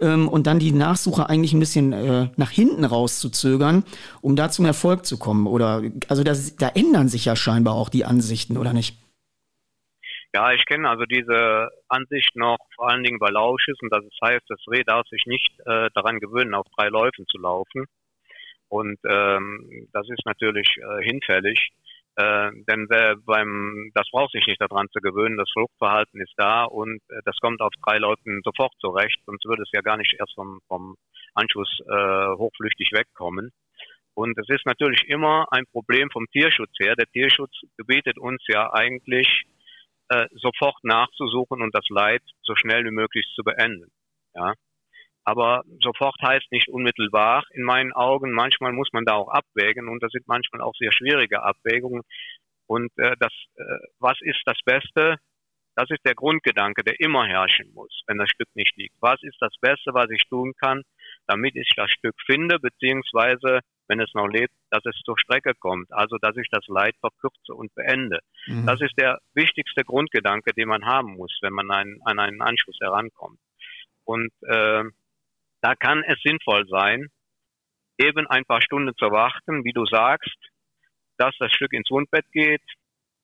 [0.00, 3.84] ähm, und dann die Nachsuche eigentlich ein bisschen äh, nach hinten rauszuzögern,
[4.20, 5.48] um da zum Erfolg zu kommen.
[5.48, 8.96] Oder also das, da ändern sich ja scheinbar auch die Ansichten, oder nicht?
[10.34, 14.44] Ja, ich kenne also diese Ansicht noch vor allen Dingen bei Lauschüssen, dass es heißt,
[14.48, 17.84] das Reh darf sich nicht äh, daran gewöhnen, auf drei Läufen zu laufen.
[18.72, 21.72] Und ähm, das ist natürlich äh, hinfällig,
[22.16, 26.64] äh, denn wer beim, das braucht sich nicht daran zu gewöhnen, das Fluchtverhalten ist da
[26.64, 30.14] und äh, das kommt auf drei Leuten sofort zurecht, sonst würde es ja gar nicht
[30.18, 30.96] erst vom, vom
[31.34, 33.50] Anschluss äh, hochflüchtig wegkommen.
[34.14, 36.96] Und es ist natürlich immer ein Problem vom Tierschutz her.
[36.96, 39.44] Der Tierschutz gebietet uns ja eigentlich,
[40.08, 43.90] äh, sofort nachzusuchen und das Leid so schnell wie möglich zu beenden.
[44.34, 44.54] Ja.
[45.24, 48.32] Aber sofort heißt nicht unmittelbar in meinen Augen.
[48.32, 52.02] Manchmal muss man da auch abwägen und das sind manchmal auch sehr schwierige Abwägungen.
[52.66, 53.64] Und äh, das, äh,
[53.98, 55.16] was ist das Beste?
[55.74, 58.94] Das ist der Grundgedanke, der immer herrschen muss, wenn das Stück nicht liegt.
[59.00, 60.82] Was ist das Beste, was ich tun kann,
[61.26, 65.90] damit ich das Stück finde, beziehungsweise, wenn es noch lebt, dass es zur Strecke kommt.
[65.92, 68.20] Also, dass ich das Leid verkürze und beende.
[68.46, 68.66] Mhm.
[68.66, 72.78] Das ist der wichtigste Grundgedanke, den man haben muss, wenn man ein, an einen Anschluss
[72.80, 73.38] herankommt.
[74.04, 74.84] Und äh,
[75.62, 77.08] da kann es sinnvoll sein,
[77.96, 80.36] eben ein paar Stunden zu warten, wie du sagst,
[81.18, 82.62] dass das Stück ins Wundbett geht,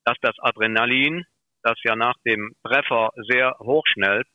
[0.05, 1.25] dass das Adrenalin,
[1.63, 4.27] das ja nach dem Treffer sehr hoch schnellt,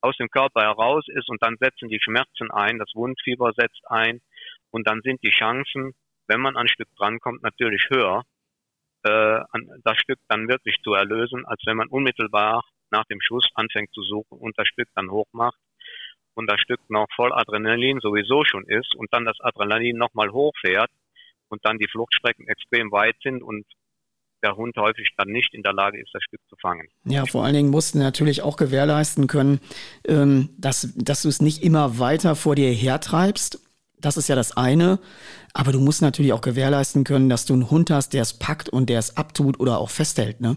[0.00, 4.20] aus dem Körper heraus ist und dann setzen die Schmerzen ein, das Wundfieber setzt ein
[4.70, 5.92] und dann sind die Chancen,
[6.26, 8.24] wenn man an ein Stück drankommt, natürlich höher,
[9.04, 9.40] äh,
[9.84, 14.02] das Stück dann wirklich zu erlösen, als wenn man unmittelbar nach dem Schuss anfängt zu
[14.02, 15.58] suchen und das Stück dann hochmacht
[16.34, 20.90] und das Stück noch voll Adrenalin sowieso schon ist und dann das Adrenalin nochmal hochfährt
[21.48, 23.64] und dann die Fluchtstrecken extrem weit sind und
[24.42, 26.88] der Hund häufig dann nicht in der Lage ist, das Stück zu fangen.
[27.04, 29.60] Ja, vor allen Dingen mussten natürlich auch gewährleisten können,
[30.06, 33.60] ähm, dass, dass du es nicht immer weiter vor dir hertreibst.
[34.02, 34.98] Das ist ja das eine.
[35.54, 38.68] Aber du musst natürlich auch gewährleisten können, dass du einen Hund hast, der es packt
[38.68, 40.40] und der es abtut oder auch festhält.
[40.40, 40.56] Ne?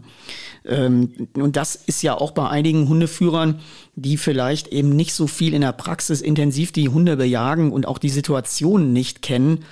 [0.65, 3.59] Ähm, und das ist ja auch bei einigen Hundeführern,
[3.95, 7.97] die vielleicht eben nicht so viel in der Praxis intensiv die Hunde bejagen und auch
[7.97, 9.65] die Situation nicht kennen.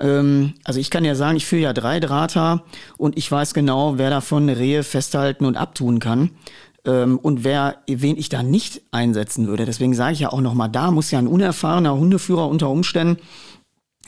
[0.00, 2.64] Ähm, also ich kann ja sagen, ich führe ja drei Drahter
[2.96, 6.30] und ich weiß genau, wer davon Rehe festhalten und abtun kann
[6.88, 9.66] und wer, wen ich da nicht einsetzen würde.
[9.66, 13.18] Deswegen sage ich ja auch nochmal, da muss ja ein unerfahrener Hundeführer unter Umständen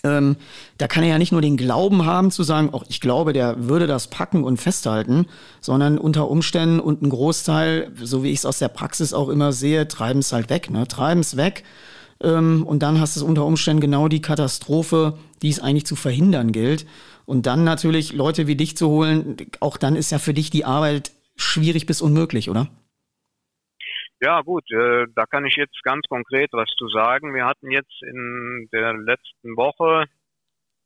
[0.05, 0.37] ähm,
[0.79, 3.69] da kann er ja nicht nur den Glauben haben zu sagen, auch ich glaube, der
[3.69, 5.27] würde das packen und festhalten,
[5.61, 9.53] sondern unter Umständen und ein Großteil, so wie ich es aus der Praxis auch immer
[9.53, 10.89] sehe, treiben es halt weg, ne?
[10.89, 11.63] treiben es weg.
[12.21, 16.51] Ähm, und dann hast du unter Umständen genau die Katastrophe, die es eigentlich zu verhindern
[16.51, 16.85] gilt.
[17.25, 20.65] Und dann natürlich Leute wie dich zu holen, auch dann ist ja für dich die
[20.65, 22.69] Arbeit schwierig bis unmöglich, oder?
[24.21, 27.35] Ja, gut, äh, da kann ich jetzt ganz konkret was zu sagen.
[27.35, 30.05] Wir hatten jetzt in der letzten Woche,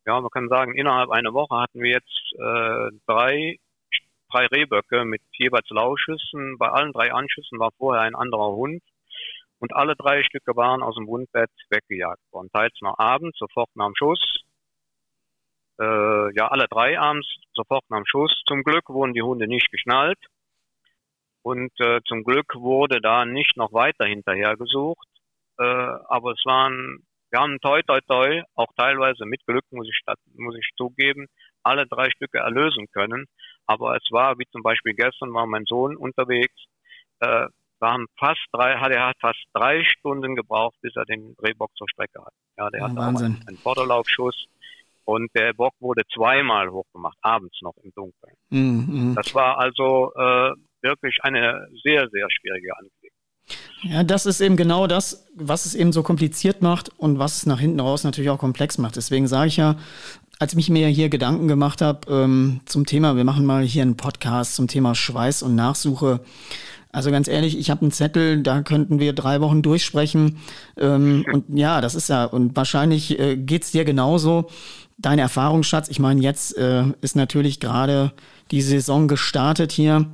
[0.07, 3.59] ja, man kann sagen, innerhalb einer Woche hatten wir jetzt äh, drei,
[4.33, 6.57] drei Rehböcke mit jeweils Lauschüssen.
[6.57, 8.83] Bei allen drei Anschüssen war vorher ein anderer Hund.
[9.59, 12.49] Und alle drei Stücke waren aus dem Wundbett weggejagt worden.
[12.53, 14.45] Teils noch abends, sofort nach dem Schuss.
[15.79, 18.43] Äh, ja, alle drei abends, sofort nach dem Schuss.
[18.47, 20.19] Zum Glück wurden die Hunde nicht geschnallt.
[21.47, 25.07] Und äh, zum Glück wurde da nicht noch weiter hinterher gesucht.
[25.61, 26.99] Äh, aber es waren,
[27.31, 30.01] wir haben toi toi toi, auch teilweise mit Glück, muss ich,
[30.35, 31.29] muss ich zugeben,
[31.63, 33.27] alle drei Stücke erlösen können.
[33.65, 36.65] Aber es war, wie zum Beispiel gestern war mein Sohn unterwegs,
[37.21, 37.47] äh,
[37.79, 41.89] waren fast drei, hat er hat fast drei Stunden gebraucht, bis er den Drehbock zur
[41.89, 42.35] Strecke hat.
[42.59, 43.41] Ja, der oh, hat Wahnsinn.
[43.47, 44.47] einen Vorderlaufschuss
[45.05, 48.35] und der Bock wurde zweimal hochgemacht, abends noch im Dunkeln.
[48.51, 49.15] Mm, mm.
[49.15, 50.53] Das war also äh,
[50.87, 53.13] wirklich eine sehr, sehr schwierige Angelegenheit.
[53.83, 57.47] Ja, das ist eben genau das, was es eben so kompliziert macht und was es
[57.47, 58.97] nach hinten raus natürlich auch komplex macht.
[58.97, 59.77] Deswegen sage ich ja,
[60.39, 63.97] als ich mir hier Gedanken gemacht habe ähm, zum Thema, wir machen mal hier einen
[63.97, 66.21] Podcast zum Thema Schweiß und Nachsuche,
[66.91, 70.39] Also ganz ehrlich, ich habe einen Zettel, da könnten wir drei Wochen durchsprechen.
[70.79, 74.49] Ähm, und ja, das ist ja, und wahrscheinlich äh, geht's dir genauso.
[74.99, 78.13] Dein Erfahrungsschatz, ich meine, jetzt äh, ist natürlich gerade
[78.51, 80.07] die Saison gestartet hier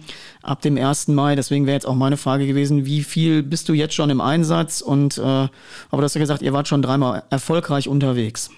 [0.42, 1.08] ab dem 1.
[1.08, 1.34] Mai.
[1.36, 4.80] Deswegen wäre jetzt auch meine Frage gewesen, wie viel bist du jetzt schon im Einsatz?
[4.80, 5.50] Und äh, aber
[5.90, 8.50] du hast ja gesagt, ihr wart schon dreimal erfolgreich unterwegs.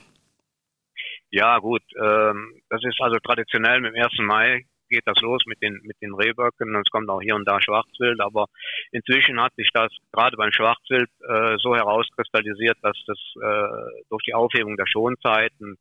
[1.30, 1.82] Ja, gut.
[2.00, 4.12] Ähm, das ist also traditionell mit dem 1.
[4.20, 7.60] Mai geht das los mit den, mit den Rehböcken es kommt auch hier und da
[7.60, 8.46] Schwarzwild, aber
[8.92, 14.34] inzwischen hat sich das gerade beim Schwarzwild äh, so herauskristallisiert, dass das äh, durch die
[14.34, 15.76] Aufhebung der Schonzeiten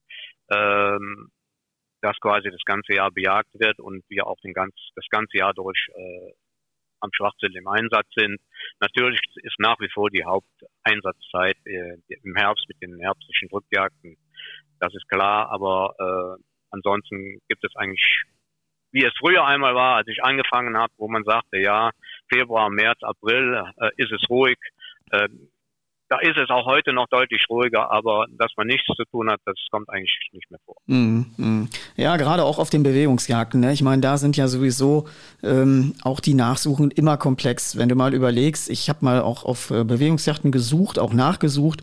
[0.51, 1.29] ähm,
[2.03, 5.53] das quasi das ganze Jahr bejagt wird und wir auch den ganz, das ganze Jahr
[5.53, 6.33] durch äh,
[6.99, 8.39] am Schwachsinn im Einsatz sind.
[8.81, 14.17] Natürlich ist nach wie vor die Haupteinsatzzeit äh, im Herbst mit den herbstlichen Drückjagden.
[14.79, 18.23] Das ist klar, aber äh, ansonsten gibt es eigentlich,
[18.91, 21.91] wie es früher einmal war, als ich angefangen habe, wo man sagte, ja,
[22.31, 24.57] Februar, März, April äh, ist es ruhig.
[25.11, 25.29] Äh,
[26.13, 29.39] da ist es auch heute noch deutlich ruhiger, aber dass man nichts zu tun hat,
[29.45, 30.75] das kommt eigentlich nicht mehr vor.
[30.85, 31.69] Mm, mm.
[31.95, 33.59] Ja, gerade auch auf den Bewegungsjagden.
[33.59, 33.73] Ne?
[33.73, 35.07] Ich meine, da sind ja sowieso
[35.41, 37.77] ähm, auch die Nachsuchen immer komplex.
[37.77, 41.81] Wenn du mal überlegst, ich habe mal auch auf äh, Bewegungsjagden gesucht, auch nachgesucht.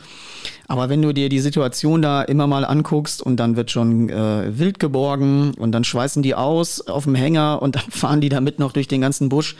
[0.68, 4.56] Aber wenn du dir die Situation da immer mal anguckst und dann wird schon äh,
[4.56, 8.60] wild geborgen und dann schweißen die aus auf dem Hänger und dann fahren die damit
[8.60, 9.56] noch durch den ganzen Busch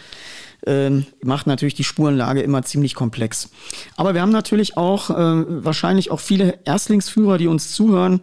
[0.66, 3.50] ähm, macht natürlich die Spurenlage immer ziemlich komplex.
[3.96, 5.14] Aber wir haben natürlich auch äh,
[5.64, 8.20] wahrscheinlich auch viele Erstlingsführer, die uns zuhören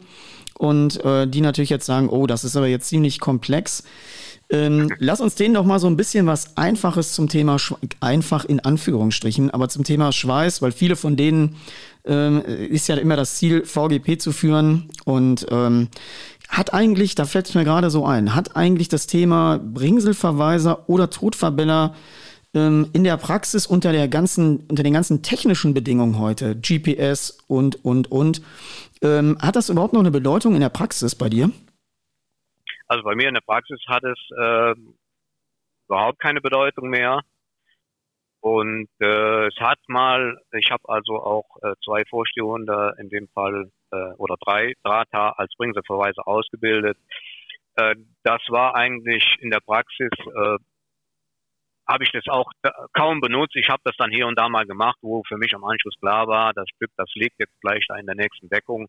[0.57, 3.83] und äh, die natürlich jetzt sagen, oh, das ist aber jetzt ziemlich komplex.
[4.49, 8.45] Ähm, lass uns denen doch mal so ein bisschen was Einfaches zum Thema, Sch einfach
[8.45, 11.57] in Anführungsstrichen, aber zum Thema Schweiß, weil viele von denen
[12.05, 15.89] ähm, ist ja immer das Ziel, VGP zu führen und ähm,
[16.49, 21.09] hat eigentlich, da fällt es mir gerade so ein, hat eigentlich das Thema Bringselverweiser oder
[21.09, 21.95] Todverbeller
[22.53, 27.83] ähm, in der Praxis unter der ganzen, unter den ganzen technischen Bedingungen heute, GPS und,
[27.83, 28.41] und, und,
[29.01, 31.51] ähm, hat das überhaupt noch eine Bedeutung in der Praxis bei dir?
[32.87, 34.73] Also bei mir in der Praxis hat es äh,
[35.87, 37.21] überhaupt keine Bedeutung mehr.
[38.41, 43.71] Und äh, es hat mal, ich habe also auch äh, zwei Vorstehende, in dem Fall
[43.91, 46.97] äh, oder drei Drata als Bringselverweise ausgebildet.
[47.75, 50.57] Äh, das war eigentlich in der Praxis äh,
[51.87, 52.51] habe ich das auch
[52.93, 53.55] kaum benutzt.
[53.55, 56.27] Ich habe das dann hier und da mal gemacht, wo für mich am Anschluss klar
[56.27, 58.87] war, das Stück, das liegt jetzt gleich da in der nächsten Deckung,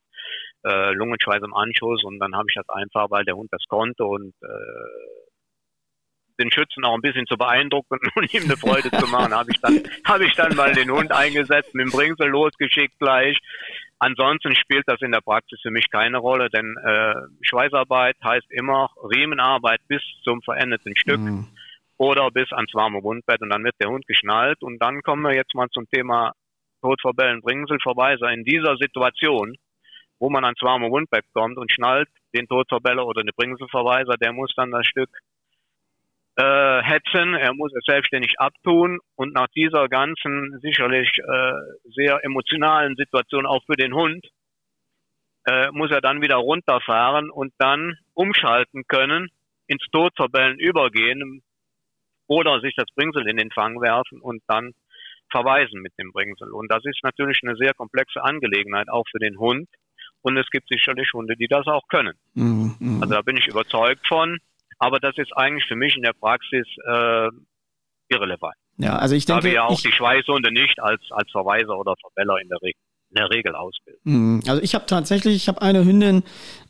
[0.64, 4.04] äh, Lungenschweiß im Anschluss und dann habe ich das einfach, weil der Hund das konnte
[4.04, 5.17] und äh,
[6.38, 9.61] den Schützen auch ein bisschen zu beeindrucken und ihm eine Freude zu machen, habe ich
[9.61, 13.38] dann habe ich dann mal den Hund eingesetzt, mit dem Bringsel losgeschickt gleich.
[14.01, 18.90] Ansonsten spielt das in der Praxis für mich keine Rolle, denn äh, Schweißarbeit heißt immer
[19.03, 21.20] Riemenarbeit bis zum verendeten Stück.
[21.20, 21.48] Mhm
[21.98, 24.62] oder bis ans warme Wundbett und dann wird der Hund geschnallt.
[24.62, 26.33] Und dann kommen wir jetzt mal zum Thema
[26.81, 28.31] Todverbellen, Bringselverweiser.
[28.31, 29.57] In dieser Situation,
[30.20, 34.53] wo man ans warme Wundbett kommt und schnallt den Todverbeller oder den Bringselverweiser, der muss
[34.57, 35.11] dann das Stück
[36.38, 41.53] äh, hetzen, er muss es selbstständig abtun und nach dieser ganzen sicherlich äh,
[41.94, 44.24] sehr emotionalen Situation auch für den Hund
[45.46, 49.29] äh, muss er dann wieder runterfahren und dann umschalten können,
[49.66, 51.42] ins Todverbellen übergehen,
[52.29, 54.72] oder sich das Bringsel in den Fang werfen und dann
[55.31, 56.53] verweisen mit dem Bringsel.
[56.53, 59.68] Und das ist natürlich eine sehr komplexe Angelegenheit, auch für den Hund.
[60.20, 62.14] Und es gibt sicherlich Hunde, die das auch können.
[62.35, 63.03] Mhm, mhm.
[63.03, 64.38] also da bin ich überzeugt von.
[64.79, 67.29] Aber das ist eigentlich für mich in der Praxis äh,
[68.09, 68.55] irrelevant.
[68.79, 71.95] Ja, also ich denke, da wir ja auch die Schweißhunde nicht als als Verweiser oder
[72.01, 74.01] Verbeller in der Regel in der Regel ausbilden.
[74.05, 74.43] Mhm.
[74.47, 76.23] Also ich habe tatsächlich, ich habe eine Hündin,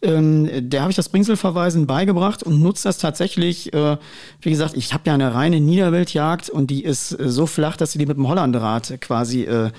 [0.02, 3.72] ähm, der habe ich das Bringselverweisen beigebracht und nutze das tatsächlich.
[3.72, 3.96] Äh,
[4.40, 7.92] wie gesagt, ich habe ja eine reine Niederwildjagd und die ist äh, so flach, dass
[7.92, 9.70] du die mit dem Hollandrad quasi äh,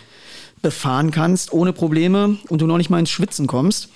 [0.61, 3.89] befahren kannst, ohne Probleme und du noch nicht mal ins Schwitzen kommst.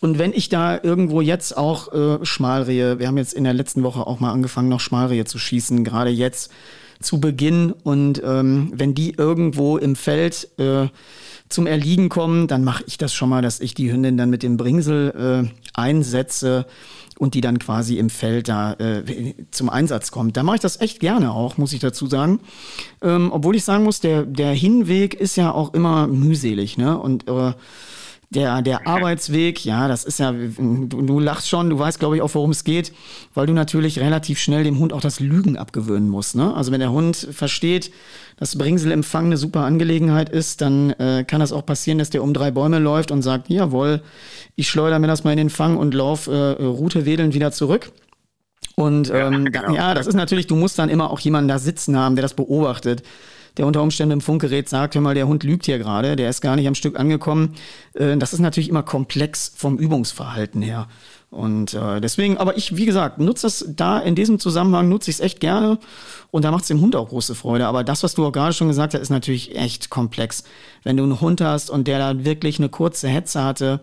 [0.00, 3.82] Und wenn ich da irgendwo jetzt auch äh, Schmalrehe, wir haben jetzt in der letzten
[3.82, 6.50] Woche auch mal angefangen, noch Schmalrehe zu schießen, gerade jetzt
[7.00, 7.72] zu Beginn.
[7.72, 10.88] Und ähm, wenn die irgendwo im Feld äh,
[11.48, 14.42] zum Erliegen kommen, dann mache ich das schon mal, dass ich die Hündin dann mit
[14.42, 16.66] dem Bringsel äh, einsetze
[17.18, 20.36] und die dann quasi im Feld da äh, zum Einsatz kommt.
[20.36, 22.40] Da mache ich das echt gerne auch, muss ich dazu sagen.
[23.02, 26.96] Ähm, obwohl ich sagen muss, der, der Hinweg ist ja auch immer mühselig, ne?
[26.96, 27.52] Und äh,
[28.30, 32.22] der, der Arbeitsweg, ja, das ist ja, du, du lachst schon, du weißt, glaube ich,
[32.22, 32.92] auch, worum es geht,
[33.32, 36.36] weil du natürlich relativ schnell dem Hund auch das Lügen abgewöhnen musst.
[36.36, 36.54] Ne?
[36.54, 37.90] Also wenn der Hund versteht,
[38.36, 42.34] dass Bringselempfang eine super Angelegenheit ist, dann äh, kann das auch passieren, dass der um
[42.34, 44.02] drei Bäume läuft und sagt, jawohl,
[44.56, 47.92] ich schleudere mir das mal in den Fang und lauf äh, Route wedelnd wieder zurück.
[48.76, 49.74] Und ähm, ja, genau.
[49.74, 52.34] ja, das ist natürlich, du musst dann immer auch jemanden da sitzen haben, der das
[52.34, 53.02] beobachtet
[53.58, 56.40] der unter Umständen im Funkgerät sagt, hör mal, der Hund lügt hier gerade, der ist
[56.40, 57.54] gar nicht am Stück angekommen.
[57.94, 60.88] Äh, das ist natürlich immer komplex vom Übungsverhalten her.
[61.30, 65.16] Und äh, deswegen, aber ich, wie gesagt, nutze das da in diesem Zusammenhang, nutze ich
[65.16, 65.78] es echt gerne
[66.30, 67.66] und da macht es dem Hund auch große Freude.
[67.66, 70.44] Aber das, was du auch gerade schon gesagt hast, ist natürlich echt komplex.
[70.84, 73.80] Wenn du einen Hund hast und der da wirklich eine kurze Hetze hatte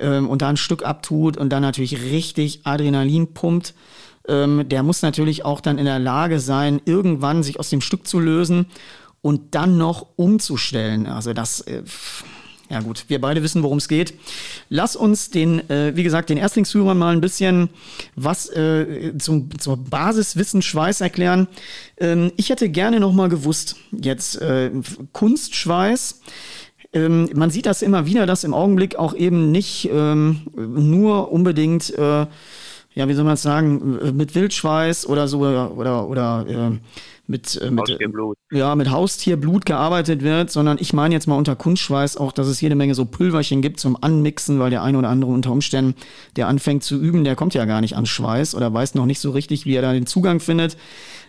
[0.00, 3.72] ähm, und da ein Stück abtut und dann natürlich richtig Adrenalin pumpt,
[4.28, 8.06] ähm, der muss natürlich auch dann in der Lage sein, irgendwann sich aus dem Stück
[8.06, 8.66] zu lösen
[9.22, 11.06] und dann noch umzustellen.
[11.06, 11.62] Also das.
[11.62, 11.82] Äh,
[12.72, 14.14] ja gut, wir beide wissen, worum es geht.
[14.70, 17.68] Lass uns den, äh, wie gesagt, den Erstlingsführern mal ein bisschen
[18.16, 21.48] was äh, zum, zur Basiswissen Schweiß erklären.
[21.98, 24.70] Ähm, ich hätte gerne noch mal gewusst, jetzt äh,
[25.12, 26.22] Kunstschweiß.
[26.94, 31.90] Ähm, man sieht das immer wieder, dass im Augenblick auch eben nicht ähm, nur unbedingt,
[31.90, 32.26] äh,
[32.94, 36.78] ja, wie soll man es sagen, äh, mit Wildschweiß oder so oder, oder, oder äh,
[37.26, 37.98] mit, äh, mit,
[38.50, 42.60] ja, mit Haustierblut gearbeitet wird, sondern ich meine jetzt mal unter Kunstschweiß auch, dass es
[42.60, 45.94] jede Menge so Pulverchen gibt zum Anmixen, weil der eine oder andere unter Umständen,
[46.36, 49.20] der anfängt zu üben, der kommt ja gar nicht an Schweiß oder weiß noch nicht
[49.20, 50.76] so richtig, wie er da den Zugang findet.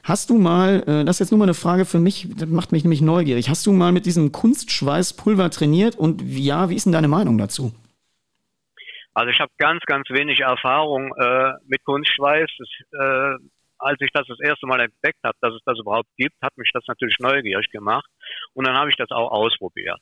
[0.04, 2.72] Hast du mal, äh, das ist jetzt nur mal eine Frage für mich, das macht
[2.72, 6.94] mich nämlich neugierig, hast du mal mit diesem Kunstschweißpulver trainiert und ja, wie ist denn
[6.94, 7.72] deine Meinung dazu?
[9.14, 12.50] Also ich habe ganz, ganz wenig Erfahrung äh, mit Kunstschweiß.
[12.58, 13.38] Das, äh,
[13.84, 16.70] als ich das das erste Mal entdeckt habe, dass es das überhaupt gibt, hat mich
[16.74, 18.10] das natürlich neugierig gemacht.
[18.54, 20.00] Und dann habe ich das auch ausprobiert.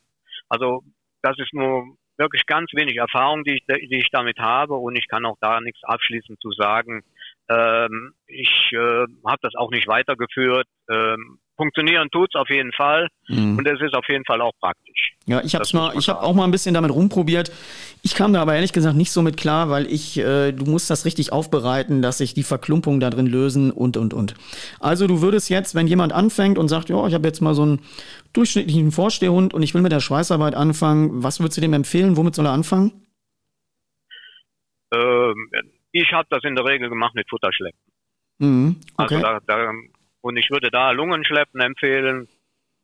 [0.49, 0.83] Also
[1.21, 4.75] das ist nur wirklich ganz wenig Erfahrung, die ich, die ich damit habe.
[4.75, 7.03] Und ich kann auch da nichts abschließend zu sagen.
[7.49, 10.67] Ähm, ich äh, habe das auch nicht weitergeführt.
[10.89, 13.57] Ähm, funktionieren tut's auf jeden Fall mhm.
[13.57, 15.13] und es ist auf jeden Fall auch praktisch.
[15.25, 17.51] Ja, ich habe mal, ich habe auch mal ein bisschen damit rumprobiert.
[18.01, 20.89] Ich kam da aber ehrlich gesagt nicht so mit klar, weil ich, äh, du musst
[20.89, 24.33] das richtig aufbereiten, dass sich die Verklumpungen da drin lösen und und und.
[24.79, 27.61] Also du würdest jetzt, wenn jemand anfängt und sagt, ja, ich habe jetzt mal so
[27.61, 27.81] einen
[28.33, 32.17] durchschnittlichen Vorstehhund und ich will mit der Schweißarbeit anfangen, was würdest du dem empfehlen?
[32.17, 32.91] Womit soll er anfangen?
[34.93, 35.49] Ähm,
[35.91, 37.79] ich habe das in der Regel gemacht mit Futterschleppen.
[38.39, 39.15] Mhm, okay.
[39.23, 39.71] Also da, da
[40.21, 42.27] und ich würde da Lungenschleppen empfehlen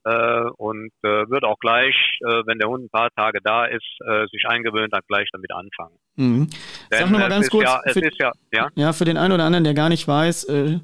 [0.08, 3.84] äh, und äh, würde auch gleich, äh, wenn der Hund ein paar Tage da ist,
[4.06, 5.96] äh, sich eingewöhnt, dann gleich damit anfangen.
[6.16, 6.48] Mhm.
[6.90, 8.70] Sag Denn, mal ganz kurz, ja, für, ja, ja?
[8.76, 10.80] ja, für den einen oder anderen, der gar nicht weiß, äh,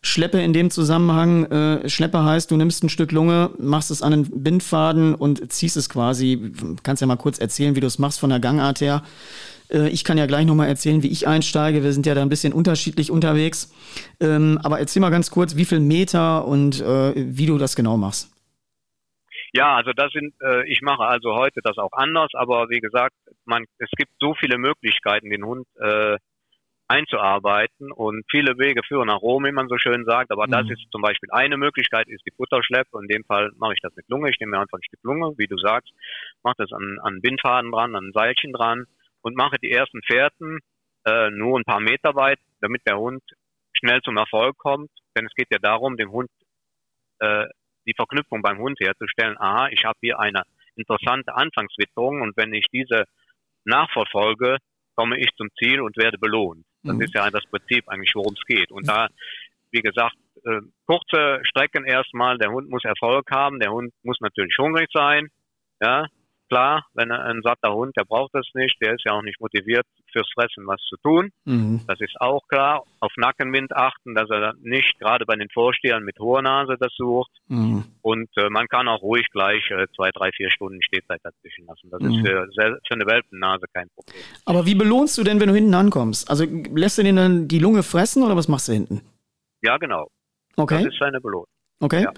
[0.00, 4.12] Schleppe in dem Zusammenhang, äh, Schleppe heißt, du nimmst ein Stück Lunge, machst es an
[4.12, 8.20] einen Bindfaden und ziehst es quasi, kannst ja mal kurz erzählen, wie du es machst
[8.20, 9.02] von der Gangart her.
[9.70, 11.82] Äh, ich kann ja gleich nochmal erzählen, wie ich einsteige.
[11.82, 13.72] Wir sind ja da ein bisschen unterschiedlich unterwegs.
[14.20, 17.96] Ähm, aber erzähl mal ganz kurz, wie viel Meter und äh, wie du das genau
[17.96, 18.34] machst.
[19.52, 23.14] Ja, also das sind, äh, ich mache also heute das auch anders, aber wie gesagt,
[23.46, 25.66] man, es gibt so viele Möglichkeiten, den Hund
[26.88, 30.30] einzuarbeiten und viele Wege führen nach Rom, wie man so schön sagt.
[30.30, 30.52] Aber mhm.
[30.52, 32.98] das ist zum Beispiel eine Möglichkeit, ist die Futterschleppe.
[33.00, 34.30] In dem Fall mache ich das mit Lunge.
[34.30, 35.92] Ich nehme mir einfach ein Stück Lunge, wie du sagst,
[36.42, 38.86] mache das an, an Bindfaden dran, an Seilchen dran
[39.22, 40.58] und mache die ersten Fährten
[41.04, 43.22] äh, nur ein paar Meter weit, damit der Hund
[43.72, 44.90] schnell zum Erfolg kommt.
[45.16, 46.30] Denn es geht ja darum, dem Hund
[47.20, 47.46] äh,
[47.86, 49.36] die Verknüpfung beim Hund herzustellen.
[49.38, 50.42] Aha, ich habe hier eine
[50.76, 53.04] interessante Anfangswitterung und wenn ich diese
[53.64, 54.58] nachverfolge,
[54.94, 56.64] komme ich zum Ziel und werde belohnt.
[56.82, 57.02] Das mhm.
[57.02, 58.70] ist ja das Prinzip eigentlich, worum es geht.
[58.70, 59.08] Und da,
[59.70, 64.56] wie gesagt, äh, kurze Strecken erstmal, der Hund muss Erfolg haben, der Hund muss natürlich
[64.58, 65.28] hungrig sein,
[65.80, 66.06] ja,
[66.48, 69.40] klar, wenn er ein satter Hund, der braucht das nicht, der ist ja auch nicht
[69.40, 71.30] motiviert fürs Fressen was zu tun.
[71.44, 71.82] Mhm.
[71.86, 72.82] Das ist auch klar.
[73.00, 77.30] Auf Nackenwind achten, dass er nicht gerade bei den Vorstehern mit hoher Nase das sucht.
[77.48, 77.84] Mhm.
[78.02, 81.90] Und äh, man kann auch ruhig gleich äh, zwei, drei, vier Stunden Stehzeit dazwischen lassen.
[81.90, 82.12] Das mhm.
[82.12, 82.48] ist für,
[82.86, 84.22] für eine Welpennase kein Problem.
[84.44, 86.28] Aber wie belohnst du denn, wenn du hinten ankommst?
[86.30, 89.02] Also lässt du den dann die Lunge fressen oder was machst du hinten?
[89.62, 90.08] Ja, genau.
[90.56, 90.84] Okay.
[90.84, 91.46] Das ist seine Belohnung.
[91.80, 92.02] Okay.
[92.02, 92.12] Ja,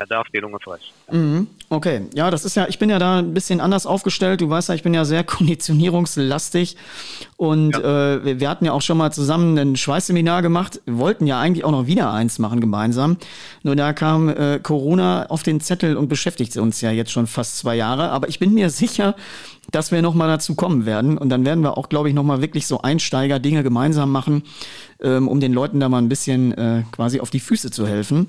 [0.00, 0.86] er darf die Lunge fressen.
[1.10, 1.46] Mhm.
[1.68, 4.40] Okay, ja, das ist ja, ich bin ja da ein bisschen anders aufgestellt.
[4.40, 6.76] Du weißt ja, ich bin ja sehr konditionierungslastig
[7.36, 8.14] und ja.
[8.14, 11.64] äh, wir hatten ja auch schon mal zusammen ein Schweißseminar gemacht, wir wollten ja eigentlich
[11.64, 13.18] auch noch wieder eins machen gemeinsam.
[13.62, 17.58] Nur da kam äh, Corona auf den Zettel und beschäftigt uns ja jetzt schon fast
[17.58, 18.10] zwei Jahre.
[18.10, 19.14] Aber ich bin mir sicher,
[19.70, 22.24] dass wir noch mal dazu kommen werden und dann werden wir auch, glaube ich, noch
[22.24, 24.42] mal wirklich so Einsteiger-Dinge gemeinsam machen,
[25.02, 28.28] ähm, um den Leuten da mal ein bisschen äh, quasi auf die Füße zu helfen.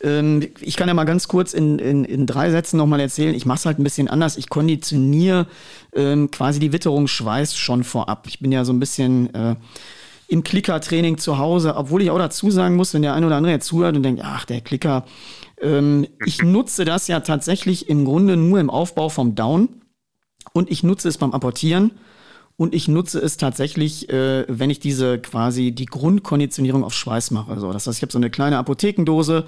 [0.00, 3.34] Ähm, ich kann ja mal ganz kurz in, in, in drei Sätzen nochmal erzählen.
[3.34, 4.36] Ich mache es halt ein bisschen anders.
[4.36, 5.46] Ich konditioniere
[5.94, 8.26] ähm, quasi die Witterung Schweiß schon vorab.
[8.28, 9.56] Ich bin ja so ein bisschen äh,
[10.28, 13.52] im Klicker-Training zu Hause, obwohl ich auch dazu sagen muss, wenn der eine oder andere
[13.52, 15.06] jetzt zuhört und denkt, ach, der Klicker,
[15.62, 19.70] ähm, ich nutze das ja tatsächlich im Grunde nur im Aufbau vom Down
[20.52, 21.92] und ich nutze es beim Apportieren
[22.58, 27.58] und ich nutze es tatsächlich, äh, wenn ich diese quasi die Grundkonditionierung auf Schweiß mache.
[27.58, 29.46] So, das heißt, ich habe so eine kleine Apothekendose,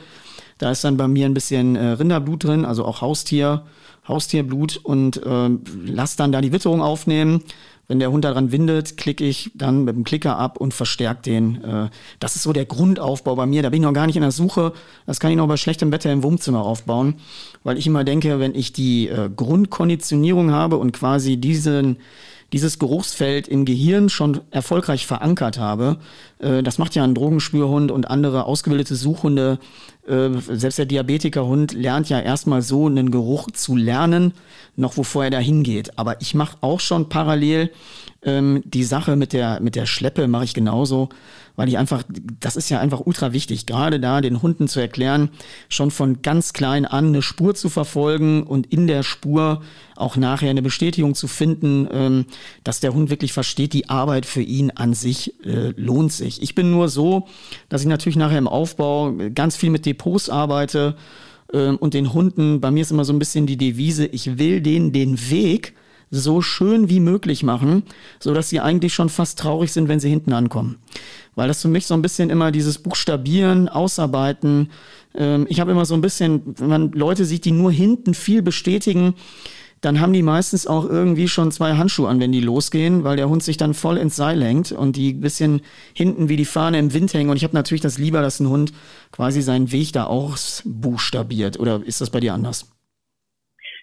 [0.60, 3.62] da ist dann bei mir ein bisschen äh, Rinderblut drin, also auch Haustier,
[4.06, 5.50] Haustierblut und äh,
[5.86, 7.42] lass dann da die Witterung aufnehmen.
[7.90, 11.64] Wenn der Hund daran windet, klicke ich dann mit dem Klicker ab und verstärke den.
[11.64, 11.88] Äh,
[12.20, 13.62] das ist so der Grundaufbau bei mir.
[13.62, 14.74] Da bin ich noch gar nicht in der Suche.
[15.06, 17.16] Das kann ich noch bei schlechtem Wetter im Wohnzimmer aufbauen,
[17.64, 21.96] weil ich immer denke, wenn ich die äh, Grundkonditionierung habe und quasi diesen
[22.52, 25.98] dieses Geruchsfeld im Gehirn schon erfolgreich verankert habe.
[26.38, 29.58] Äh, das macht ja ein Drogenspürhund und andere ausgebildete Suchhunde.
[30.06, 34.32] Selbst der Diabetikerhund lernt ja erstmal so einen Geruch zu lernen,
[34.74, 35.98] noch wovor er da hingeht.
[35.98, 37.70] Aber ich mache auch schon parallel
[38.22, 41.08] ähm, die Sache mit der, mit der Schleppe mache ich genauso,
[41.56, 42.02] weil ich einfach,
[42.40, 45.30] das ist ja einfach ultra wichtig, gerade da den Hunden zu erklären,
[45.68, 49.62] schon von ganz klein an eine Spur zu verfolgen und in der Spur
[49.96, 52.26] auch nachher eine Bestätigung zu finden, ähm,
[52.64, 56.42] dass der Hund wirklich versteht, die Arbeit für ihn an sich äh, lohnt sich.
[56.42, 57.26] Ich bin nur so,
[57.68, 60.96] dass ich natürlich nachher im Aufbau ganz viel mit Depots arbeite
[61.52, 64.60] ähm, und den Hunden, bei mir ist immer so ein bisschen die Devise, ich will
[64.60, 65.74] denen den Weg
[66.10, 67.84] so schön wie möglich machen,
[68.18, 70.78] so dass sie eigentlich schon fast traurig sind, wenn sie hinten ankommen.
[71.36, 74.70] Weil das für mich so ein bisschen immer dieses Buchstabieren, Ausarbeiten.
[75.14, 78.42] Ähm, ich habe immer so ein bisschen, wenn man Leute sieht, die nur hinten viel
[78.42, 79.14] bestätigen,
[79.80, 83.30] dann haben die meistens auch irgendwie schon zwei Handschuhe an, wenn die losgehen, weil der
[83.30, 85.62] Hund sich dann voll ins Seil lenkt und die bisschen
[85.94, 87.30] hinten wie die Fahne im Wind hängen.
[87.30, 88.72] Und ich habe natürlich das lieber, dass ein Hund
[89.10, 91.58] quasi seinen Weg da ausbuchstabiert.
[91.58, 92.66] Oder ist das bei dir anders?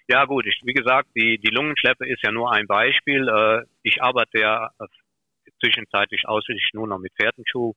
[0.08, 3.28] Ja gut, ich, wie gesagt, die, die Lungenschleppe ist ja nur ein Beispiel.
[3.28, 4.70] Äh, ich arbeite ja
[5.60, 7.74] zwischenzeitlich ausschließlich nur noch mit Pferdenschuh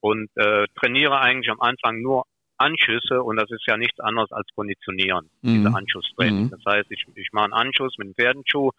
[0.00, 2.24] und äh, trainiere eigentlich am Anfang nur
[2.58, 5.54] Anschüsse und das ist ja nichts anderes als Konditionieren, mhm.
[5.54, 6.44] diese Anschusstraining.
[6.44, 6.50] Mhm.
[6.50, 8.70] Das heißt, ich, ich mache einen Anschuss mit dem Pferdenschuh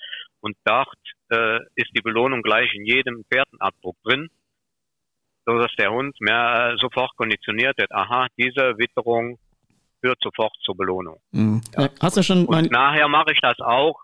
[0.41, 0.97] und dort
[1.29, 4.29] äh, ist die Belohnung gleich in jedem Pferdenabdruck drin,
[5.45, 7.91] so dass der Hund mehr äh, sofort konditioniert wird.
[7.91, 9.39] Aha, diese Witterung
[10.03, 11.19] führt sofort zur Belohnung.
[11.31, 11.61] Mhm.
[11.77, 11.89] Ja.
[12.01, 14.01] Hast du schon und nachher mache ich das auch,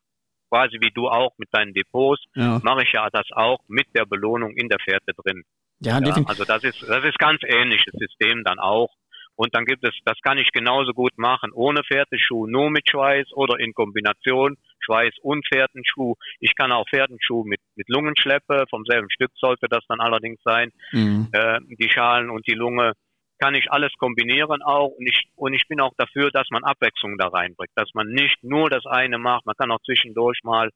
[0.49, 2.59] quasi wie du auch mit deinen Depots, ja.
[2.63, 5.43] mache ich ja das auch mit der Belohnung in der Fährte drin.
[5.79, 8.89] Ja, ja also das ist das ist ganz ähnliches System dann auch.
[9.35, 13.31] Und dann gibt es, das kann ich genauso gut machen, ohne Pferdenschuh, nur mit Schweiß
[13.31, 16.15] oder in Kombination Schweiß und Pferdenschuh.
[16.41, 20.71] Ich kann auch Pferdenschuh mit, mit Lungenschleppe, vom selben Stück sollte das dann allerdings sein,
[20.91, 21.29] mhm.
[21.31, 22.93] äh, die Schalen und die Lunge
[23.39, 27.17] kann ich alles kombinieren auch und ich, und ich bin auch dafür, dass man Abwechslung
[27.17, 30.69] da reinbringt, dass man nicht nur das eine macht, man kann auch zwischendurch mal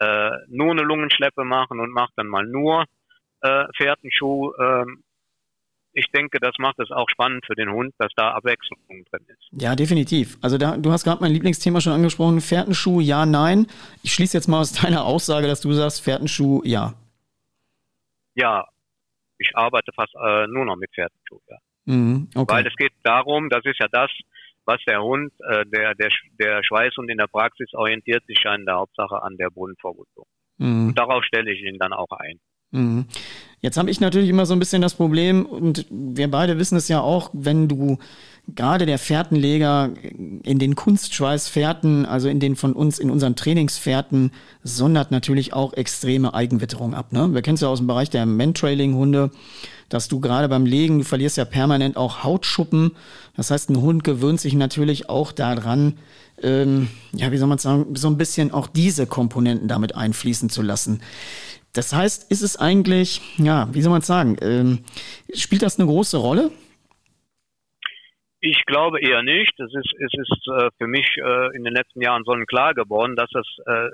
[0.00, 2.84] äh, nur eine Lungenschleppe machen und macht dann mal nur
[3.40, 4.52] äh, Pferdenschuh.
[4.60, 5.02] Ähm,
[5.92, 9.48] ich denke, das macht es auch spannend für den Hund, dass da Abwechslung drin ist.
[9.52, 10.38] Ja, definitiv.
[10.42, 13.66] Also da, du hast gerade mein Lieblingsthema schon angesprochen, Pferdenschuh, ja, nein.
[14.02, 16.94] Ich schließe jetzt mal aus deiner Aussage, dass du sagst, Pferdenschuh, ja.
[18.34, 18.68] Ja,
[19.38, 21.56] ich arbeite fast äh, nur noch mit Pferdenschuh, ja.
[21.88, 22.54] Mhm, okay.
[22.54, 24.10] Weil es geht darum, das ist ja das,
[24.66, 28.66] was der Hund, äh, der, der, der Schweißhund in der Praxis orientiert sich ja in
[28.66, 30.26] der Hauptsache an der Bodenverwundung.
[30.58, 30.88] Mhm.
[30.88, 32.38] Und darauf stelle ich ihn dann auch ein.
[32.72, 33.06] Mhm.
[33.60, 36.88] Jetzt habe ich natürlich immer so ein bisschen das Problem, und wir beide wissen es
[36.88, 37.98] ja auch, wenn du
[38.54, 39.90] gerade der Fährtenleger
[40.42, 44.32] in den Kunstschweißfährten, also in den von uns, in unseren Trainingsfährten,
[44.62, 47.12] sondert natürlich auch extreme Eigenwitterung ab.
[47.12, 47.32] Ne?
[47.34, 49.30] Wir kennen es ja aus dem Bereich der Mantrailing-Hunde
[49.88, 52.92] dass du gerade beim Legen, du verlierst ja permanent auch Hautschuppen.
[53.36, 55.94] Das heißt, ein Hund gewöhnt sich natürlich auch daran,
[56.42, 60.62] ähm, ja, wie soll man sagen, so ein bisschen auch diese Komponenten damit einfließen zu
[60.62, 61.00] lassen.
[61.72, 64.80] Das heißt, ist es eigentlich, ja, wie soll man sagen, ähm,
[65.34, 66.50] spielt das eine große Rolle?
[68.40, 69.58] Ich glaube eher nicht.
[69.58, 73.30] Es ist, es ist äh, für mich äh, in den letzten Jahren sonnenklar geworden, dass
[73.30, 73.88] das äh,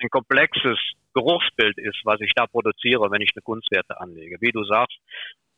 [0.00, 0.78] ein komplexes
[1.14, 4.36] Geruchsbild ist, was ich da produziere, wenn ich eine Kunstwerte anlege.
[4.40, 4.98] Wie du sagst,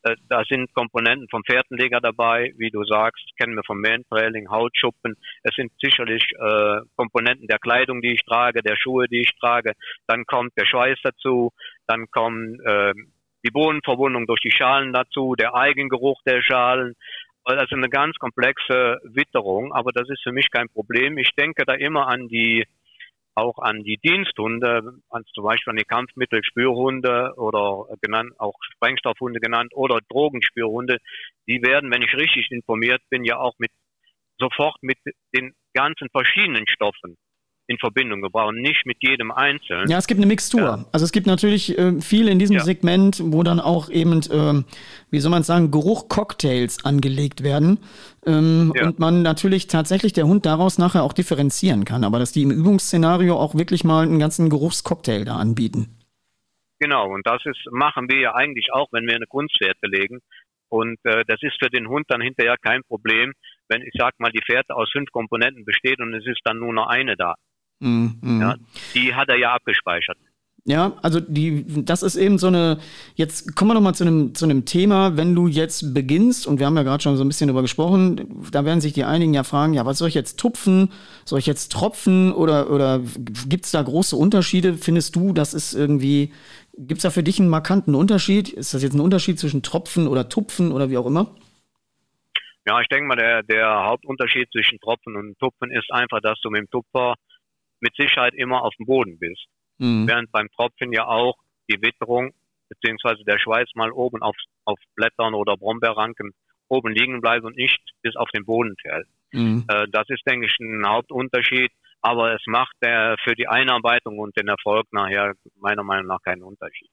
[0.03, 5.16] äh, da sind Komponenten vom Pferdenleger dabei, wie du sagst, kennen wir vom Mantrailing, Hautschuppen.
[5.43, 9.73] Es sind sicherlich äh, Komponenten der Kleidung, die ich trage, der Schuhe, die ich trage.
[10.07, 11.53] Dann kommt der Schweiß dazu,
[11.87, 12.93] dann kommen äh,
[13.45, 16.95] die Bodenverwundung durch die Schalen dazu, der Eigengeruch der Schalen.
[17.45, 21.18] Also eine ganz komplexe Witterung, aber das ist für mich kein Problem.
[21.18, 22.66] Ich denke da immer an die
[23.34, 29.72] auch an die Diensthunde, an zum Beispiel an die Kampfmittelspürhunde oder genannt, auch Sprengstoffhunde genannt
[29.74, 30.99] oder Drogenspürhunde,
[31.47, 33.70] die werden, wenn ich richtig informiert bin, ja auch mit
[34.38, 34.99] sofort mit
[35.34, 37.16] den ganzen verschiedenen Stoffen
[37.71, 39.89] in Verbindung gebracht, nicht mit jedem Einzelnen.
[39.89, 40.61] Ja, es gibt eine Mixtur.
[40.61, 40.85] Ja.
[40.91, 42.64] Also es gibt natürlich äh, viel in diesem ja.
[42.64, 44.64] Segment, wo dann auch eben, äh,
[45.11, 47.79] wie soll man sagen, Geruch-Cocktails angelegt werden.
[48.27, 48.87] Ähm, ja.
[48.87, 52.03] Und man natürlich tatsächlich der Hund daraus nachher auch differenzieren kann.
[52.03, 55.97] Aber dass die im Übungsszenario auch wirklich mal einen ganzen Geruchscocktail da anbieten.
[56.81, 60.18] Genau, und das ist, machen wir ja eigentlich auch, wenn wir eine Kunstfährte legen.
[60.71, 63.33] Und äh, das ist für den Hund dann hinterher kein Problem,
[63.68, 66.73] wenn ich sag mal, die Fährte aus fünf Komponenten besteht und es ist dann nur
[66.73, 67.35] noch eine da.
[67.81, 68.41] Mhm.
[68.41, 68.55] Ja,
[68.95, 70.16] die hat er ja abgespeichert.
[70.66, 72.78] Ja, also die, das ist eben so eine,
[73.14, 76.66] jetzt kommen wir nochmal zu einem, zu einem Thema, wenn du jetzt beginnst, und wir
[76.66, 79.43] haben ja gerade schon so ein bisschen darüber gesprochen, da werden sich die einigen ja
[79.43, 80.93] fragen, ja, was soll ich jetzt tupfen,
[81.24, 83.01] soll ich jetzt tropfen oder, oder
[83.49, 84.74] gibt es da große Unterschiede?
[84.74, 86.33] Findest du, das ist irgendwie,
[86.76, 88.51] gibt es da für dich einen markanten Unterschied?
[88.51, 91.35] Ist das jetzt ein Unterschied zwischen Tropfen oder Tupfen oder wie auch immer?
[92.66, 96.51] Ja, ich denke mal, der, der Hauptunterschied zwischen Tropfen und Tupfen ist einfach, dass du
[96.51, 97.14] mit dem Tupfer
[97.81, 99.47] mit Sicherheit immer auf dem Boden bist.
[99.78, 100.07] Mhm.
[100.07, 101.37] Während beim Tropfen ja auch
[101.70, 102.33] die Witterung
[102.68, 106.33] beziehungsweise der Schweiß mal oben auf, auf Blättern oder Brombeerranken
[106.68, 109.09] oben liegen bleibt und nicht bis auf den Boden fällt.
[109.33, 109.64] Mhm.
[109.68, 111.72] Äh, das ist, denke ich, ein Hauptunterschied.
[112.03, 116.43] Aber es macht äh, für die Einarbeitung und den Erfolg nachher meiner Meinung nach keinen
[116.43, 116.89] Unterschied.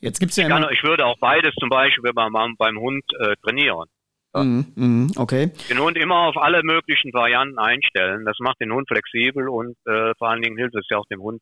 [0.00, 3.36] Jetzt gibt's ja ich, kann, ich würde auch beides zum Beispiel beim, beim Hund äh,
[3.44, 3.86] trainieren.
[4.32, 5.50] Mhm, mhm, okay.
[5.68, 8.24] Den Hund immer auf alle möglichen Varianten einstellen.
[8.24, 11.20] Das macht den Hund flexibel und äh, vor allen Dingen hilft es ja auch dem
[11.20, 11.40] Hund,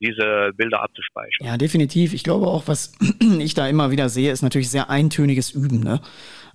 [0.00, 1.46] diese Bilder abzuspeichern.
[1.46, 2.14] Ja, definitiv.
[2.14, 2.92] Ich glaube auch, was
[3.40, 5.80] ich da immer wieder sehe, ist natürlich sehr eintöniges Üben.
[5.80, 6.00] Ne?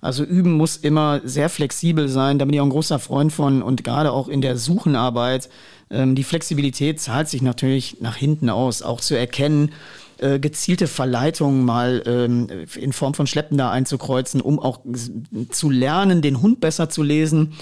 [0.00, 2.38] Also Üben muss immer sehr flexibel sein.
[2.38, 5.50] Da bin ich auch ein großer Freund von und gerade auch in der Suchenarbeit.
[5.90, 9.72] Ähm, die Flexibilität zahlt sich natürlich nach hinten aus, auch zu erkennen,
[10.18, 14.80] äh, gezielte Verleitungen mal ähm, in Form von Schleppen da einzukreuzen, um auch
[15.50, 17.54] zu lernen, den Hund besser zu lesen.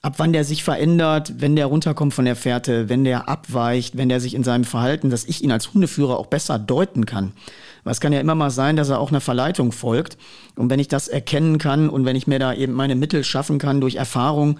[0.00, 4.08] Ab wann der sich verändert, wenn der runterkommt von der Fährte, wenn der abweicht, wenn
[4.08, 7.32] der sich in seinem Verhalten, dass ich ihn als Hundeführer auch besser deuten kann.
[7.82, 10.16] Weil es kann ja immer mal sein, dass er auch einer Verleitung folgt.
[10.54, 13.58] Und wenn ich das erkennen kann und wenn ich mir da eben meine Mittel schaffen
[13.58, 14.58] kann durch Erfahrung,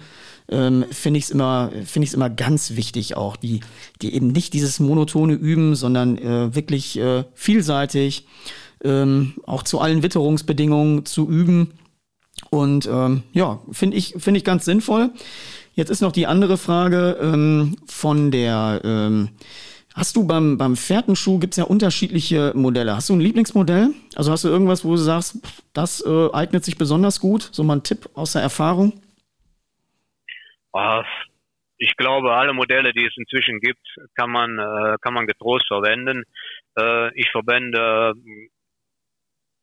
[0.49, 3.61] ähm, finde ich es immer, finde immer ganz wichtig auch, die,
[4.01, 8.25] die eben nicht dieses monotone üben, sondern äh, wirklich äh, vielseitig,
[8.83, 11.71] ähm, auch zu allen Witterungsbedingungen zu üben.
[12.49, 15.11] Und ähm, ja, finde ich, finde ich ganz sinnvoll.
[15.73, 19.29] Jetzt ist noch die andere Frage ähm, von der, ähm,
[19.93, 22.95] hast du beim, beim Fährtenschuh, gibt es ja unterschiedliche Modelle.
[22.95, 23.91] Hast du ein Lieblingsmodell?
[24.15, 25.37] Also hast du irgendwas, wo du sagst,
[25.73, 27.49] das äh, eignet sich besonders gut?
[27.51, 28.93] So mal ein Tipp aus der Erfahrung?
[30.73, 31.03] Ah,
[31.79, 36.23] ich glaube, alle Modelle, die es inzwischen gibt, kann man, äh, kann man getrost verwenden.
[36.77, 38.13] Äh, ich verwende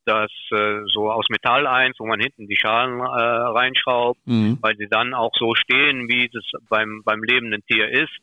[0.07, 4.59] das äh, so aus Metall eins, wo man hinten die Schalen reinschraubt, mhm.
[4.63, 8.17] weil sie dann auch so stehen, wie es beim, beim lebenden Tier ist.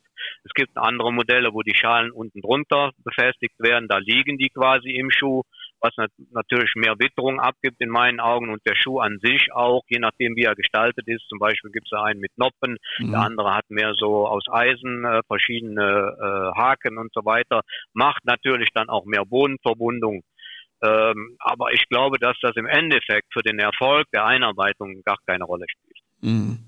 [0.44, 4.92] Es gibt andere Modelle, wo die Schalen unten drunter befestigt werden, da liegen die quasi
[4.92, 5.44] im Schuh
[5.84, 5.94] was
[6.32, 10.36] natürlich mehr Witterung abgibt in meinen Augen und der Schuh an sich auch, je nachdem
[10.36, 11.28] wie er gestaltet ist.
[11.28, 13.12] Zum Beispiel gibt es einen mit Noppen, mhm.
[13.12, 17.62] der andere hat mehr so aus Eisen äh, verschiedene äh, Haken und so weiter.
[17.94, 20.24] Macht natürlich dann auch mehr Bodenverbundung.
[20.82, 25.44] Ähm, aber ich glaube, dass das im Endeffekt für den Erfolg der Einarbeitung gar keine
[25.44, 25.98] Rolle spielt.
[26.22, 26.60] Mhm.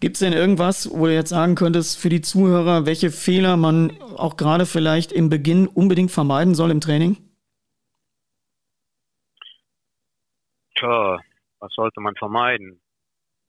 [0.00, 4.00] Gibt es denn irgendwas, wo du jetzt sagen könntest für die Zuhörer, welche Fehler man
[4.16, 7.16] auch gerade vielleicht im Beginn unbedingt vermeiden soll im Training?
[10.78, 11.18] Tja,
[11.60, 12.80] was sollte man vermeiden?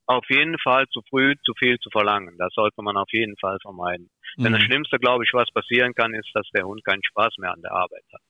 [0.07, 2.35] Auf jeden Fall zu früh zu viel zu verlangen.
[2.39, 4.09] Das sollte man auf jeden Fall vermeiden.
[4.37, 4.43] Mhm.
[4.43, 4.65] Denn das mhm.
[4.65, 7.73] Schlimmste, glaube ich, was passieren kann, ist, dass der Hund keinen Spaß mehr an der
[7.73, 8.21] Arbeit hat.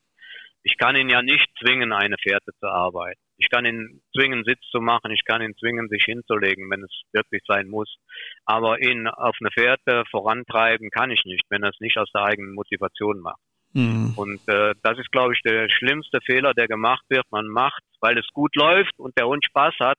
[0.64, 3.22] Ich kann ihn ja nicht zwingen, eine Fährte zu arbeiten.
[3.38, 5.12] Ich kann ihn zwingen, Sitz zu machen.
[5.12, 7.96] Ich kann ihn zwingen, sich hinzulegen, wenn es wirklich sein muss.
[8.44, 12.24] Aber ihn auf eine Fährte vorantreiben kann ich nicht, wenn er es nicht aus der
[12.24, 13.40] eigenen Motivation macht.
[13.74, 14.14] Mhm.
[14.16, 17.26] Und äh, das ist, glaube ich, der schlimmste Fehler, der gemacht wird.
[17.32, 19.98] Man macht, weil es gut läuft und der Hund Spaß hat,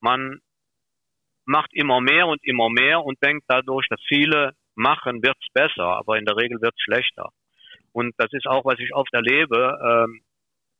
[0.00, 0.40] man
[1.44, 6.18] macht immer mehr und immer mehr und denkt dadurch, dass viele machen, wird's besser, aber
[6.18, 7.30] in der Regel wird's schlechter.
[7.92, 10.20] Und das ist auch, was ich oft erlebe, ähm,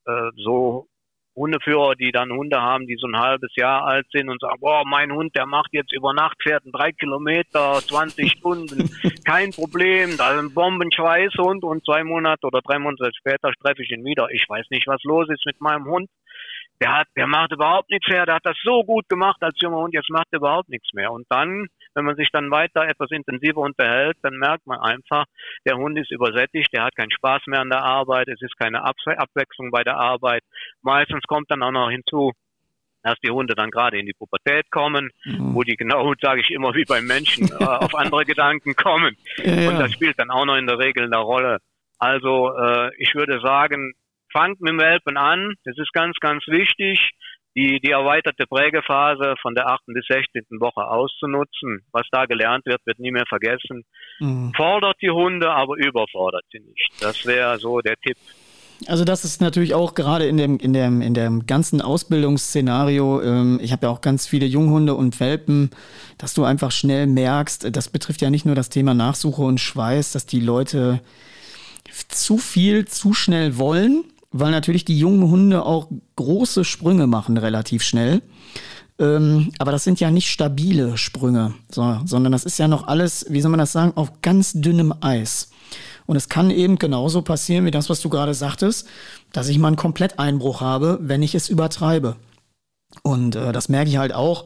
[0.07, 0.89] äh, so
[1.35, 4.83] Hundeführer, die dann Hunde haben, die so ein halbes Jahr alt sind und sagen, boah,
[4.87, 8.91] mein Hund, der macht jetzt über Nacht Nachtfährten drei Kilometer, 20 Stunden,
[9.25, 13.91] kein Problem, da ist ein Bombenschweißhund und zwei Monate oder drei Monate später treffe ich
[13.91, 14.29] ihn wieder.
[14.31, 16.09] Ich weiß nicht, was los ist mit meinem Hund.
[16.81, 19.79] Der hat, der macht überhaupt nichts mehr, der hat das so gut gemacht als junger
[19.79, 21.13] Hund, jetzt macht er überhaupt nichts mehr.
[21.13, 25.25] Und dann wenn man sich dann weiter etwas intensiver unterhält, dann merkt man einfach,
[25.67, 28.85] der Hund ist übersättigt, der hat keinen Spaß mehr an der Arbeit, es ist keine
[28.85, 30.43] Abwechslung bei der Arbeit.
[30.83, 32.33] Meistens kommt dann auch noch hinzu,
[33.03, 35.55] dass die Hunde dann gerade in die Pubertät kommen, mhm.
[35.55, 39.17] wo die genau, sage ich immer wie beim Menschen, äh, auf andere Gedanken kommen.
[39.39, 39.71] Ja, ja.
[39.71, 41.59] Und das spielt dann auch noch in der Regel eine Rolle.
[41.99, 43.93] Also äh, ich würde sagen,
[44.33, 47.11] fangt mit dem Welpen an, das ist ganz, ganz wichtig
[47.55, 49.81] die, die erweiterte Prägephase von der 8.
[49.87, 50.43] bis 16.
[50.61, 51.85] Woche auszunutzen.
[51.93, 53.85] Was da gelernt wird, wird nie mehr vergessen.
[54.21, 54.53] Mhm.
[54.57, 56.91] Fordert die Hunde, aber überfordert sie nicht.
[57.01, 58.17] Das wäre so der Tipp.
[58.89, 63.61] Also das ist natürlich auch gerade in dem, in dem, in dem ganzen Ausbildungsszenario, ähm,
[63.63, 65.71] ich habe ja auch ganz viele Junghunde und Welpen,
[66.19, 70.13] dass du einfach schnell merkst, das betrifft ja nicht nur das Thema Nachsuche und Schweiß,
[70.13, 71.01] dass die Leute
[72.09, 77.83] zu viel, zu schnell wollen, weil natürlich die jungen Hunde auch große Sprünge machen relativ
[77.83, 78.23] schnell.
[78.99, 83.27] Ähm, aber das sind ja nicht stabile Sprünge, so, sondern das ist ja noch alles,
[83.29, 85.51] wie soll man das sagen, auf ganz dünnem Eis.
[86.07, 88.87] Und es kann eben genauso passieren wie das, was du gerade sagtest,
[89.33, 92.17] dass ich mal einen Kompletteinbruch habe, wenn ich es übertreibe.
[93.03, 94.45] Und äh, das merke ich halt auch,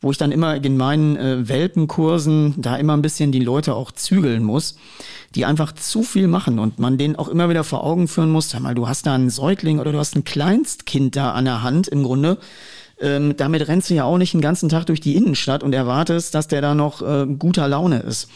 [0.00, 3.92] wo ich dann immer in meinen äh, Welpenkursen da immer ein bisschen die Leute auch
[3.92, 4.76] zügeln muss,
[5.34, 8.50] die einfach zu viel machen und man denen auch immer wieder vor Augen führen muss,
[8.50, 11.62] sag mal, du hast da einen Säugling oder du hast ein Kleinstkind da an der
[11.62, 12.38] Hand im Grunde.
[13.00, 16.34] Ähm, damit rennst du ja auch nicht den ganzen Tag durch die Innenstadt und erwartest,
[16.34, 18.28] dass der da noch äh, guter Laune ist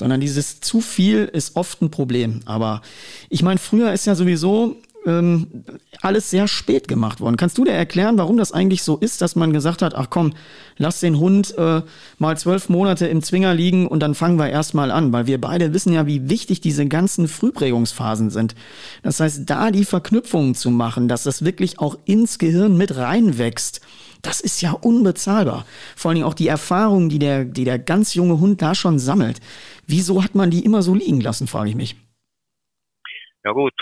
[0.00, 2.40] sondern dieses zu viel ist oft ein Problem.
[2.46, 2.80] Aber
[3.28, 5.64] ich meine, früher ist ja sowieso ähm,
[6.02, 7.36] alles sehr spät gemacht worden.
[7.36, 10.34] Kannst du dir erklären, warum das eigentlich so ist, dass man gesagt hat, ach komm,
[10.76, 11.82] lass den Hund äh,
[12.18, 15.72] mal zwölf Monate im Zwinger liegen und dann fangen wir erstmal an, weil wir beide
[15.72, 18.54] wissen ja, wie wichtig diese ganzen Frühprägungsphasen sind.
[19.02, 23.80] Das heißt, da die Verknüpfungen zu machen, dass das wirklich auch ins Gehirn mit reinwächst,
[24.22, 25.64] das ist ja unbezahlbar.
[25.96, 28.98] Vor allen Dingen auch die Erfahrungen, die der, die der ganz junge Hund da schon
[28.98, 29.40] sammelt.
[29.86, 31.96] Wieso hat man die immer so liegen lassen, frage ich mich.
[33.42, 33.72] Ja gut,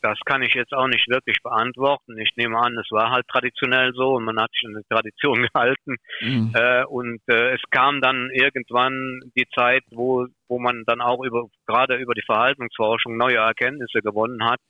[0.00, 2.16] das kann ich jetzt auch nicht wirklich beantworten.
[2.18, 5.96] Ich nehme an, es war halt traditionell so und man hat sich eine Tradition gehalten.
[6.20, 6.52] Mhm.
[6.54, 11.46] Äh, und äh, es kam dann irgendwann die Zeit, wo, wo man dann auch über,
[11.66, 14.60] gerade über die Verhaltensforschung neue Erkenntnisse gewonnen hat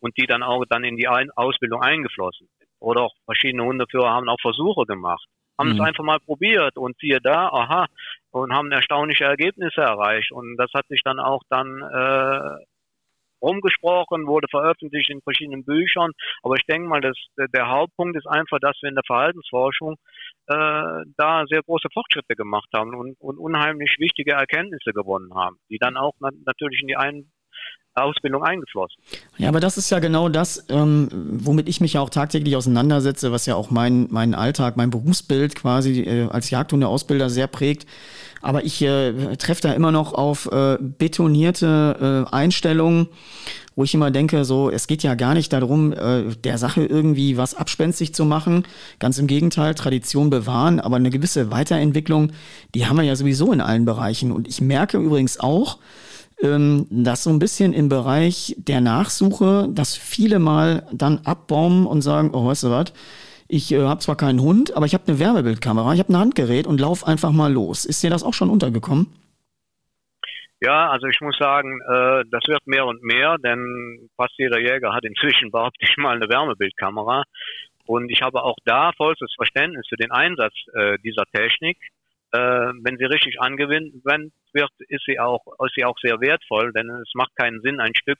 [0.00, 2.68] und die dann auch dann in die Ein Ausbildung eingeflossen sind.
[2.80, 5.26] Oder auch verschiedene Hundeführer haben auch Versuche gemacht
[5.58, 5.74] haben mhm.
[5.74, 7.86] es einfach mal probiert und siehe da, aha,
[8.30, 10.30] und haben erstaunliche Ergebnisse erreicht.
[10.30, 12.64] Und das hat sich dann auch dann äh,
[13.42, 16.12] rumgesprochen, wurde veröffentlicht in verschiedenen Büchern.
[16.42, 19.96] Aber ich denke mal, dass der Hauptpunkt ist einfach, dass wir in der Verhaltensforschung
[20.46, 25.78] äh, da sehr große Fortschritte gemacht haben und, und unheimlich wichtige Erkenntnisse gewonnen haben, die
[25.78, 27.32] dann auch natürlich in die einen
[28.02, 28.96] Ausbildung eingeflossen.
[29.36, 33.32] Ja, aber das ist ja genau das, ähm, womit ich mich ja auch tagtäglich auseinandersetze,
[33.32, 37.86] was ja auch mein, mein Alltag, mein Berufsbild quasi äh, als Jagdhundeausbilder sehr prägt.
[38.40, 43.08] Aber ich äh, treffe da immer noch auf äh, betonierte äh, Einstellungen,
[43.78, 47.36] wo ich immer denke, so, es geht ja gar nicht darum, äh, der Sache irgendwie
[47.36, 48.64] was abspenstig zu machen.
[48.98, 52.32] Ganz im Gegenteil, Tradition bewahren, aber eine gewisse Weiterentwicklung,
[52.74, 54.32] die haben wir ja sowieso in allen Bereichen.
[54.32, 55.78] Und ich merke übrigens auch,
[56.40, 62.30] dass so ein bisschen im Bereich der Nachsuche, dass viele mal dann abbaumen und sagen,
[62.32, 62.92] oh, weißt du was,
[63.48, 66.66] ich äh, habe zwar keinen Hund, aber ich habe eine Wärmebildkamera, ich habe ein Handgerät
[66.66, 67.86] und lauf einfach mal los.
[67.86, 69.06] Ist dir das auch schon untergekommen?
[70.60, 74.92] Ja, also ich muss sagen, äh, das wird mehr und mehr, denn fast jeder Jäger
[74.92, 77.22] hat inzwischen behaupte ich mal eine Wärmebildkamera.
[77.86, 81.78] Und ich habe auch da vollstes Verständnis für den Einsatz äh, dieser Technik
[82.32, 84.04] äh, wenn sie richtig angewendet
[84.52, 87.94] wird, ist sie auch, ist sie auch sehr wertvoll, denn es macht keinen Sinn, ein
[87.94, 88.18] Stück,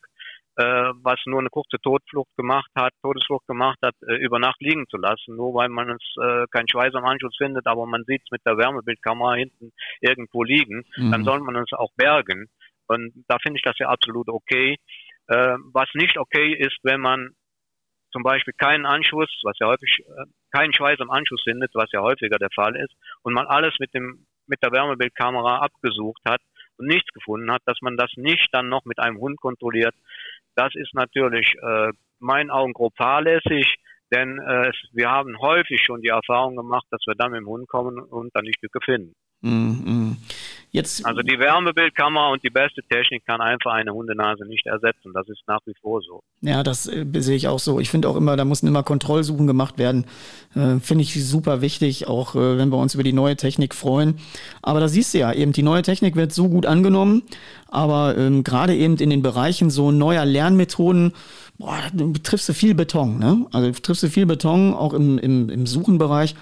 [0.57, 4.87] äh, was nur eine kurze Todflucht gemacht hat, Todesflucht gemacht hat, äh, über Nacht liegen
[4.89, 8.23] zu lassen, nur weil man es äh, keinen Schweiß am Anschluss findet, aber man sieht
[8.25, 11.13] es mit der Wärmebildkamera hinten irgendwo liegen, mhm.
[11.13, 12.49] dann soll man es auch bergen.
[12.89, 14.77] Und da finde ich das ja absolut okay.
[15.29, 17.35] Äh, was nicht okay ist, wenn man
[18.19, 22.01] zum Beispiel keinen Anschluss, was ja häufig äh, keinen Schweiß am Anschluss findet, was ja
[22.01, 22.93] häufiger der Fall ist,
[23.23, 26.41] und man alles mit dem mit der Wärmebildkamera abgesucht hat
[26.79, 29.95] und nichts gefunden hat, dass man das nicht dann noch mit einem Hund kontrolliert,
[30.57, 33.77] das ist natürlich äh, meinen Augen grob fahrlässig,
[34.11, 37.69] denn äh, wir haben häufig schon die Erfahrung gemacht, dass wir dann mit dem Hund
[37.69, 39.13] kommen und dann die Stücke finden.
[39.43, 40.17] Mm, mm.
[40.71, 45.13] Jetzt, also die Wärmebildkamera und die beste Technik kann einfach eine Hundenase nicht ersetzen.
[45.15, 46.21] Das ist nach wie vor so.
[46.43, 47.81] Ja, das äh, sehe ich auch so.
[47.81, 50.05] Ich finde auch immer, da müssen immer Kontrollsuchen gemacht werden.
[50.55, 54.19] Äh, finde ich super wichtig, auch äh, wenn wir uns über die neue Technik freuen.
[54.61, 57.23] Aber da siehst du ja eben, die neue Technik wird so gut angenommen,
[57.69, 61.13] aber ähm, gerade eben in den Bereichen so neuer Lernmethoden,
[61.57, 61.79] boah,
[62.23, 63.19] triffst du viel Beton.
[63.19, 63.47] Ne?
[63.53, 66.35] Also triffst du viel Beton, auch im, im, im Suchenbereich.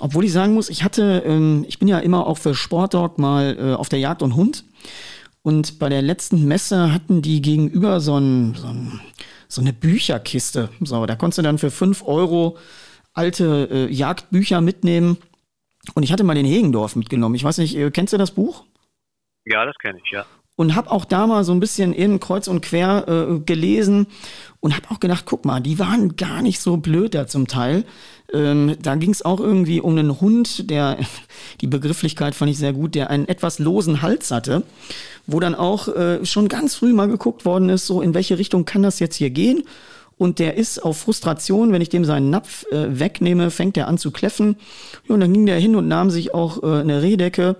[0.00, 3.56] Obwohl ich sagen muss, ich hatte, ähm, ich bin ja immer auch für Sportdog mal
[3.58, 4.64] äh, auf der Jagd und Hund.
[5.42, 9.00] Und bei der letzten Messe hatten die gegenüber so, ein, so, ein,
[9.48, 10.70] so eine Bücherkiste.
[10.80, 12.58] So, da konntest du dann für fünf Euro
[13.14, 15.18] alte äh, Jagdbücher mitnehmen.
[15.94, 17.36] Und ich hatte mal den Hegendorf mitgenommen.
[17.36, 18.64] Ich weiß nicht, äh, kennst du das Buch?
[19.44, 20.26] Ja, das kenne ich, ja
[20.56, 24.06] und habe auch da mal so ein bisschen in kreuz und quer äh, gelesen
[24.60, 27.84] und habe auch gedacht, guck mal, die waren gar nicht so blöd da zum Teil.
[28.32, 30.96] Ähm, da ging es auch irgendwie um einen Hund, der,
[31.60, 34.62] die Begrifflichkeit fand ich sehr gut, der einen etwas losen Hals hatte,
[35.26, 38.64] wo dann auch äh, schon ganz früh mal geguckt worden ist, so in welche Richtung
[38.64, 39.62] kann das jetzt hier gehen.
[40.18, 43.98] und der ist auf Frustration, wenn ich dem seinen Napf äh, wegnehme, fängt er an
[43.98, 44.56] zu kläffen.
[45.06, 47.56] Ja, und dann ging der hin und nahm sich auch äh, eine Rehdecke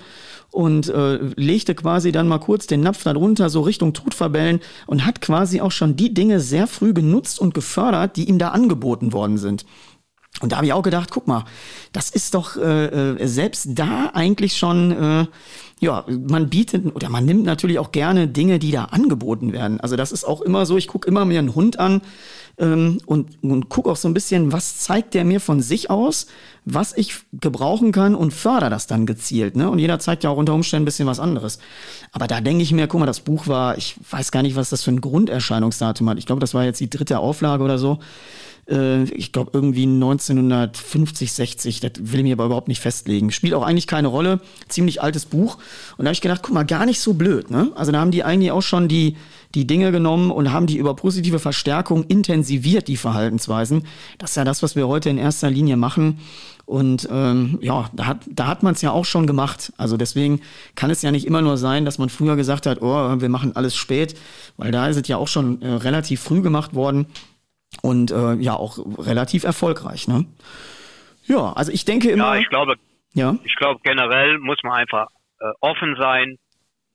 [0.51, 5.21] und äh, legte quasi dann mal kurz den Napf darunter, so Richtung Todverbellen und hat
[5.21, 9.39] quasi auch schon die Dinge sehr früh genutzt und gefördert, die ihm da angeboten worden
[9.39, 9.67] sind.
[10.41, 11.45] Und da habe ich auch gedacht, guck mal,
[11.93, 15.27] das ist doch äh, äh, selbst da eigentlich schon, äh,
[15.81, 19.81] ja, man bietet oder man nimmt natürlich auch gerne Dinge, die da angeboten werden.
[19.81, 22.03] Also das ist auch immer so, ich gucke immer mir einen Hund an
[22.59, 26.27] ähm, und, und gucke auch so ein bisschen, was zeigt der mir von sich aus,
[26.67, 29.57] was ich gebrauchen kann und fördere das dann gezielt.
[29.57, 29.71] Ne?
[29.71, 31.59] Und jeder zeigt ja auch unter Umständen ein bisschen was anderes.
[32.13, 34.71] Aber da denke ich mir, guck mal, das Buch war, ich weiß gar nicht, was
[34.71, 36.19] das für ein Grunderscheinungsdatum hat.
[36.19, 38.01] Ich glaube, das war jetzt die dritte Auflage oder so
[38.69, 43.31] äh, ich glaube irgendwie 1950, 60, das will ich mir aber überhaupt nicht festlegen.
[43.31, 45.59] Spielt auch eigentlich keine Rolle, ziemlich altes Buch.
[45.97, 47.51] Und da habe ich gedacht, guck mal, gar nicht so blöd.
[47.51, 47.71] Ne?
[47.75, 49.17] Also da haben die eigentlich auch schon die,
[49.55, 53.85] die Dinge genommen und haben die über positive Verstärkung intensiviert, die Verhaltensweisen.
[54.19, 56.19] Das ist ja das, was wir heute in erster Linie machen.
[56.67, 59.73] Und ähm, ja, da hat, da hat man es ja auch schon gemacht.
[59.77, 60.41] Also deswegen
[60.75, 63.55] kann es ja nicht immer nur sein, dass man früher gesagt hat, oh, wir machen
[63.55, 64.17] alles spät,
[64.57, 67.07] weil da ist es ja auch schon äh, relativ früh gemacht worden
[67.83, 70.09] und äh, ja auch relativ erfolgreich.
[70.09, 70.27] Ne?
[71.25, 72.35] Ja, also ich denke immer.
[72.35, 72.75] Ja, ich glaube,
[73.15, 73.37] ja?
[73.45, 75.09] ich glaube generell muss man einfach
[75.41, 76.39] äh, offen sein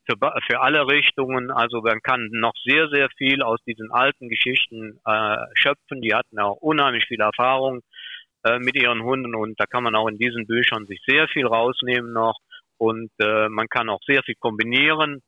[0.05, 0.15] für,
[0.47, 1.51] für alle Richtungen.
[1.51, 6.01] Also man kann noch sehr, sehr viel aus diesen alten Geschichten äh, schöpfen.
[6.01, 7.81] Die hatten auch unheimlich viel Erfahrung
[8.43, 11.45] äh, mit ihren Hunden und da kann man auch in diesen Büchern sich sehr viel
[11.45, 12.37] rausnehmen noch
[12.77, 15.21] und äh, man kann auch sehr viel kombinieren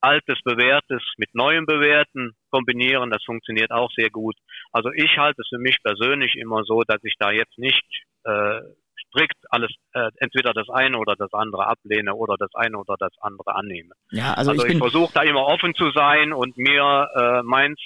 [0.00, 3.10] altes Bewährtes mit neuem Bewährten kombinieren.
[3.10, 4.36] Das funktioniert auch sehr gut.
[4.72, 7.82] Also ich halte es für mich persönlich immer so, dass ich da jetzt nicht
[8.24, 8.60] äh,
[9.08, 13.12] strikt alles äh, entweder das eine oder das andere ablehne oder das eine oder das
[13.20, 13.94] andere annehme.
[14.10, 17.80] Ja, also, also ich, ich versuche da immer offen zu sein und mir äh, meins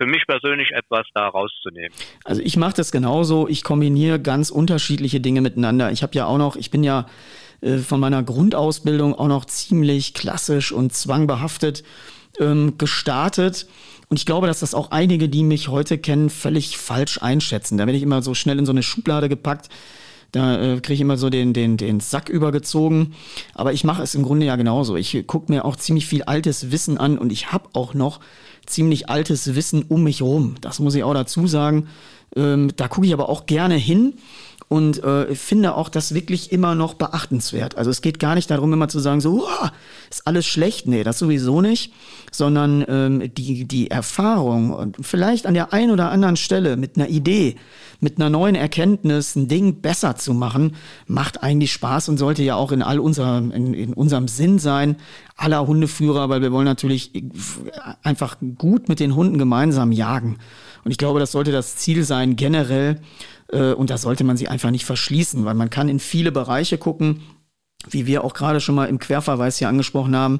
[0.00, 1.92] für mich persönlich etwas da rauszunehmen.
[2.24, 3.48] Also ich mache das genauso.
[3.48, 5.92] Ich kombiniere ganz unterschiedliche Dinge miteinander.
[5.92, 7.06] Ich habe ja auch noch, ich bin ja
[7.60, 11.82] äh, von meiner Grundausbildung auch noch ziemlich klassisch und zwangbehaftet
[12.38, 13.66] ähm, gestartet.
[14.08, 17.78] Und ich glaube, dass das auch einige, die mich heute kennen, völlig falsch einschätzen.
[17.78, 19.68] Da werde ich immer so schnell in so eine Schublade gepackt.
[20.32, 23.14] Da äh, kriege ich immer so den, den, den Sack übergezogen.
[23.54, 24.96] Aber ich mache es im Grunde ja genauso.
[24.96, 28.20] Ich gucke mir auch ziemlich viel altes Wissen an und ich habe auch noch
[28.66, 30.54] ziemlich altes Wissen um mich rum.
[30.60, 31.88] Das muss ich auch dazu sagen.
[32.36, 34.14] Ähm, da gucke ich aber auch gerne hin
[34.70, 37.76] und äh, finde auch das wirklich immer noch beachtenswert.
[37.76, 39.68] Also es geht gar nicht darum, immer zu sagen, so, oh,
[40.08, 40.86] ist alles schlecht.
[40.86, 41.92] Nee, das sowieso nicht,
[42.30, 47.56] sondern ähm, die, die Erfahrung vielleicht an der einen oder anderen Stelle mit einer Idee,
[47.98, 50.76] mit einer neuen Erkenntnis ein Ding besser zu machen,
[51.08, 54.98] macht eigentlich Spaß und sollte ja auch in all unserem, in, in unserem Sinn sein,
[55.36, 57.10] aller Hundeführer, weil wir wollen natürlich
[58.04, 60.38] einfach gut mit den Hunden gemeinsam jagen.
[60.84, 63.00] Und ich glaube, das sollte das Ziel sein, generell
[63.58, 67.22] und da sollte man sie einfach nicht verschließen, weil man kann in viele Bereiche gucken,
[67.88, 70.38] wie wir auch gerade schon mal im Querverweis hier angesprochen haben,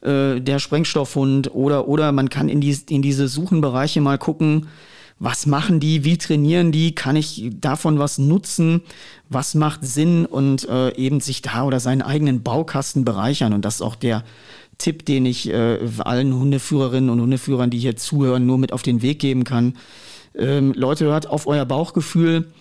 [0.00, 4.68] äh, der Sprengstoffhund oder, oder man kann in, die, in diese Suchenbereiche mal gucken,
[5.18, 8.82] was machen die, wie trainieren die, kann ich davon was nutzen,
[9.28, 13.52] was macht Sinn und äh, eben sich da oder seinen eigenen Baukasten bereichern.
[13.52, 14.22] Und das ist auch der
[14.78, 19.02] Tipp, den ich äh, allen Hundeführerinnen und Hundeführern, die hier zuhören, nur mit auf den
[19.02, 19.74] Weg geben kann
[20.38, 22.52] ähm, Leute, hört auf euer Bauchgefühl.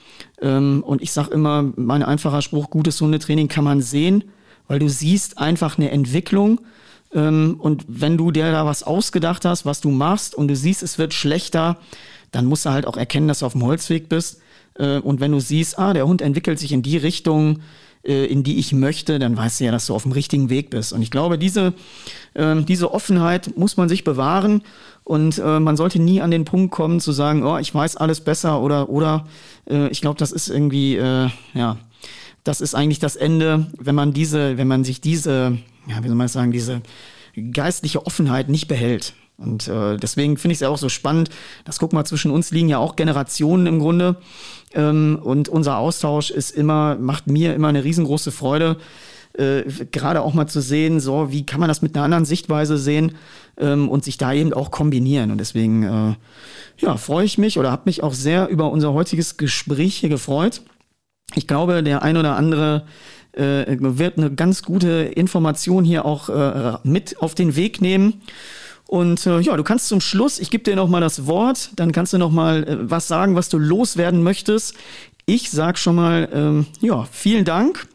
[0.41, 4.23] Ähm, und ich sage immer, mein einfacher Spruch, gutes Hundetraining kann man sehen,
[4.67, 6.61] weil du siehst einfach eine Entwicklung.
[7.13, 10.84] Ähm, und wenn du dir da was ausgedacht hast, was du machst und du siehst,
[10.84, 11.78] es wird schlechter,
[12.32, 14.41] dann musst du halt auch erkennen, dass du auf dem Holzweg bist.
[14.75, 17.59] Äh, und wenn du siehst, ah, der Hund entwickelt sich in die Richtung,
[18.03, 20.69] äh, in die ich möchte, dann weißt du ja, dass du auf dem richtigen Weg
[20.69, 20.93] bist.
[20.93, 21.73] Und ich glaube, diese,
[22.34, 24.63] äh, diese Offenheit muss man sich bewahren
[25.08, 28.20] und äh, man sollte nie an den Punkt kommen zu sagen, oh, ich weiß alles
[28.20, 29.26] besser oder oder
[29.70, 31.78] äh, ich glaube, das ist irgendwie äh, ja,
[32.43, 36.16] das ist eigentlich das Ende, wenn man diese, wenn man sich diese, ja, wie soll
[36.18, 36.82] man sagen, diese
[37.51, 39.14] geistliche Offenheit nicht behält.
[39.38, 41.30] Und äh, deswegen finde ich es ja auch so spannend.
[41.64, 44.18] Das guck mal, zwischen uns liegen ja auch Generationen im Grunde.
[44.74, 48.78] Ähm, und unser Austausch ist immer, macht mir immer eine riesengroße Freude,
[49.38, 52.77] äh, gerade auch mal zu sehen, so wie kann man das mit einer anderen Sichtweise
[52.77, 53.15] sehen
[53.57, 55.31] ähm, und sich da eben auch kombinieren.
[55.31, 56.15] Und deswegen äh,
[56.77, 60.61] ja, freue ich mich oder habe mich auch sehr über unser heutiges Gespräch hier gefreut.
[61.35, 62.85] Ich glaube, der ein oder andere
[63.33, 68.21] äh, wird eine ganz gute Information hier auch äh, mit auf den Weg nehmen.
[68.88, 71.91] Und äh, ja, du kannst zum Schluss, ich gebe dir noch mal das Wort, dann
[71.91, 74.75] kannst du noch mal äh, was sagen, was du loswerden möchtest.
[75.25, 77.88] Ich sag schon mal, ähm, ja, vielen Dank.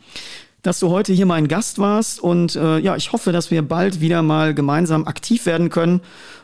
[0.63, 2.21] Dass du heute hier mein Gast warst.
[2.21, 6.01] Und äh, ja, ich hoffe, dass wir bald wieder mal gemeinsam aktiv werden können.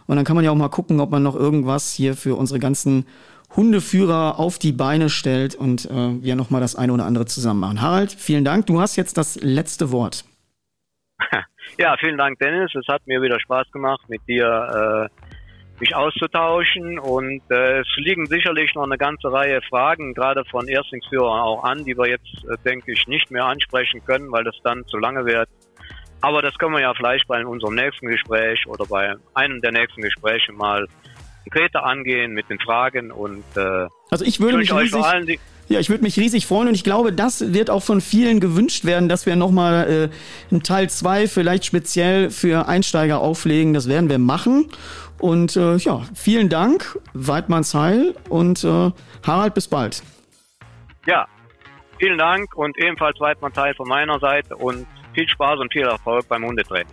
[0.07, 2.59] Und dann kann man ja auch mal gucken, ob man noch irgendwas hier für unsere
[2.59, 3.07] ganzen
[3.57, 7.81] Hundeführer auf die Beine stellt und äh, wir nochmal das eine oder andere zusammen machen.
[7.81, 8.67] Harald, vielen Dank.
[8.67, 10.25] Du hast jetzt das letzte Wort.
[11.77, 12.75] Ja, vielen Dank, Dennis.
[12.75, 15.28] Es hat mir wieder Spaß gemacht, mit dir äh,
[15.81, 16.99] mich auszutauschen.
[16.99, 21.85] Und äh, es liegen sicherlich noch eine ganze Reihe Fragen, gerade von Erstlingsführern auch an,
[21.85, 25.25] die wir jetzt, äh, denke ich, nicht mehr ansprechen können, weil das dann zu lange
[25.25, 25.49] wird.
[26.21, 30.03] Aber das können wir ja vielleicht bei unserem nächsten Gespräch oder bei einem der nächsten
[30.03, 30.87] Gespräche mal
[31.45, 36.03] konkreter angehen mit den Fragen und äh, also ich würde mich riesig, ja, ich würde
[36.03, 39.37] mich riesig freuen und ich glaube, das wird auch von vielen gewünscht werden, dass wir
[39.37, 43.75] nochmal äh, einen Teil 2 vielleicht speziell für Einsteiger auflegen.
[43.75, 44.71] Das werden wir machen.
[45.19, 48.91] Und äh, ja, vielen Dank, Weidmanns Heil und äh,
[49.27, 50.03] Harald, bis bald.
[51.07, 51.27] Ja,
[51.99, 56.29] vielen Dank und ebenfalls Weidmanns Heil von meiner Seite und viel Spaß und viel Erfolg
[56.29, 56.93] beim Hundetraining.